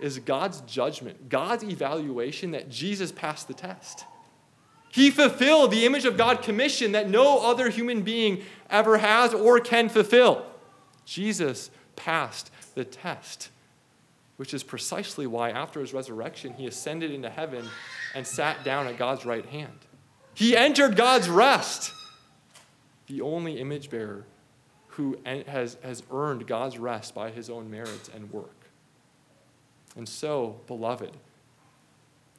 is 0.00 0.18
God's 0.18 0.60
judgment, 0.62 1.28
God's 1.28 1.64
evaluation 1.64 2.50
that 2.50 2.68
Jesus 2.68 3.12
passed 3.12 3.48
the 3.48 3.54
test. 3.54 4.04
He 4.90 5.10
fulfilled 5.10 5.70
the 5.70 5.84
image 5.84 6.04
of 6.04 6.16
God 6.16 6.42
commission 6.42 6.92
that 6.92 7.08
no 7.08 7.40
other 7.40 7.68
human 7.68 8.02
being 8.02 8.42
ever 8.70 8.98
has 8.98 9.34
or 9.34 9.60
can 9.60 9.88
fulfill. 9.88 10.46
Jesus 11.04 11.70
passed 11.96 12.50
the 12.74 12.84
test, 12.84 13.50
which 14.36 14.52
is 14.52 14.62
precisely 14.62 15.26
why 15.26 15.50
after 15.50 15.80
his 15.80 15.94
resurrection, 15.94 16.52
he 16.54 16.66
ascended 16.66 17.10
into 17.10 17.30
heaven 17.30 17.68
and 18.14 18.26
sat 18.26 18.64
down 18.64 18.86
at 18.86 18.96
God's 18.98 19.24
right 19.24 19.46
hand. 19.46 19.78
He 20.34 20.56
entered 20.56 20.96
God's 20.96 21.28
rest, 21.28 21.92
the 23.06 23.22
only 23.22 23.58
image 23.58 23.88
bearer 23.88 24.24
who 24.88 25.18
has, 25.24 25.76
has 25.82 26.02
earned 26.10 26.46
God's 26.46 26.78
rest 26.78 27.14
by 27.14 27.30
his 27.30 27.50
own 27.50 27.70
merits 27.70 28.10
and 28.14 28.30
work. 28.32 28.66
And 29.96 30.08
so, 30.08 30.60
beloved, 30.66 31.12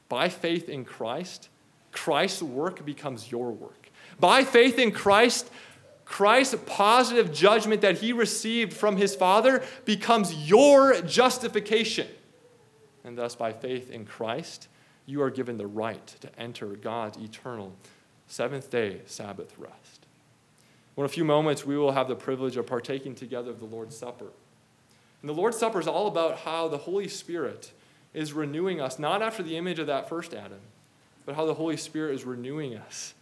by 0.08 0.28
faith 0.28 0.68
in 0.68 0.84
Christ, 0.84 1.48
Christ's 1.92 2.42
work 2.42 2.84
becomes 2.84 3.30
your 3.30 3.50
work. 3.50 3.90
By 4.20 4.44
faith 4.44 4.78
in 4.78 4.90
Christ, 4.90 5.50
Christ's 6.08 6.56
positive 6.64 7.32
judgment 7.32 7.82
that 7.82 7.98
he 7.98 8.14
received 8.14 8.72
from 8.72 8.96
his 8.96 9.14
Father 9.14 9.62
becomes 9.84 10.48
your 10.48 11.02
justification. 11.02 12.08
And 13.04 13.16
thus, 13.16 13.34
by 13.34 13.52
faith 13.52 13.90
in 13.90 14.06
Christ, 14.06 14.68
you 15.04 15.20
are 15.22 15.30
given 15.30 15.58
the 15.58 15.66
right 15.66 16.06
to 16.20 16.38
enter 16.38 16.68
God's 16.68 17.18
eternal 17.18 17.74
seventh 18.26 18.70
day 18.70 19.02
Sabbath 19.04 19.56
rest. 19.58 20.06
Well, 20.96 21.04
In 21.04 21.10
a 21.10 21.12
few 21.12 21.26
moments, 21.26 21.66
we 21.66 21.76
will 21.76 21.92
have 21.92 22.08
the 22.08 22.16
privilege 22.16 22.56
of 22.56 22.66
partaking 22.66 23.14
together 23.14 23.50
of 23.50 23.60
the 23.60 23.66
Lord's 23.66 23.96
Supper. 23.96 24.32
And 25.20 25.28
the 25.28 25.34
Lord's 25.34 25.58
Supper 25.58 25.78
is 25.78 25.86
all 25.86 26.06
about 26.06 26.38
how 26.38 26.68
the 26.68 26.78
Holy 26.78 27.08
Spirit 27.08 27.70
is 28.14 28.32
renewing 28.32 28.80
us, 28.80 28.98
not 28.98 29.20
after 29.20 29.42
the 29.42 29.58
image 29.58 29.78
of 29.78 29.86
that 29.88 30.08
first 30.08 30.32
Adam, 30.32 30.60
but 31.26 31.34
how 31.34 31.44
the 31.44 31.54
Holy 31.54 31.76
Spirit 31.76 32.14
is 32.14 32.24
renewing 32.24 32.76
us 32.76 33.12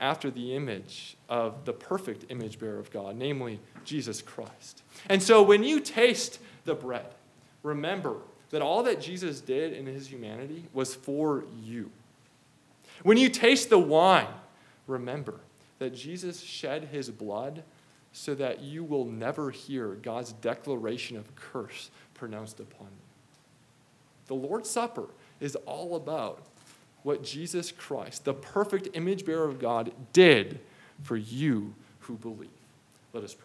after 0.00 0.30
the 0.30 0.54
image 0.56 1.16
of 1.28 1.64
the 1.64 1.72
perfect 1.72 2.24
image 2.30 2.58
bearer 2.58 2.78
of 2.78 2.90
God, 2.90 3.16
namely 3.16 3.60
Jesus 3.84 4.22
Christ. 4.22 4.82
And 5.08 5.22
so 5.22 5.42
when 5.42 5.62
you 5.62 5.80
taste 5.80 6.40
the 6.64 6.74
bread, 6.74 7.06
remember 7.62 8.16
that 8.50 8.62
all 8.62 8.82
that 8.84 9.00
Jesus 9.00 9.40
did 9.40 9.72
in 9.72 9.86
his 9.86 10.08
humanity 10.08 10.64
was 10.72 10.94
for 10.94 11.44
you. 11.62 11.90
When 13.02 13.16
you 13.16 13.28
taste 13.28 13.70
the 13.70 13.78
wine, 13.78 14.26
remember 14.86 15.34
that 15.78 15.94
Jesus 15.94 16.40
shed 16.40 16.88
his 16.92 17.10
blood 17.10 17.62
so 18.12 18.34
that 18.34 18.60
you 18.60 18.82
will 18.82 19.04
never 19.04 19.50
hear 19.50 19.88
God's 19.94 20.32
declaration 20.32 21.16
of 21.16 21.34
curse 21.36 21.90
pronounced 22.14 22.58
upon 22.58 22.86
you. 22.86 23.06
The 24.26 24.34
Lord's 24.34 24.68
Supper 24.68 25.06
is 25.40 25.56
all 25.56 25.96
about 25.96 26.42
what 27.02 27.22
Jesus 27.22 27.72
Christ, 27.72 28.24
the 28.24 28.34
perfect 28.34 28.88
image 28.94 29.24
bearer 29.24 29.48
of 29.48 29.58
God, 29.58 29.92
did 30.12 30.60
for 31.02 31.16
you 31.16 31.74
who 32.00 32.16
believe. 32.16 32.48
Let 33.12 33.24
us 33.24 33.34
pray. 33.34 33.38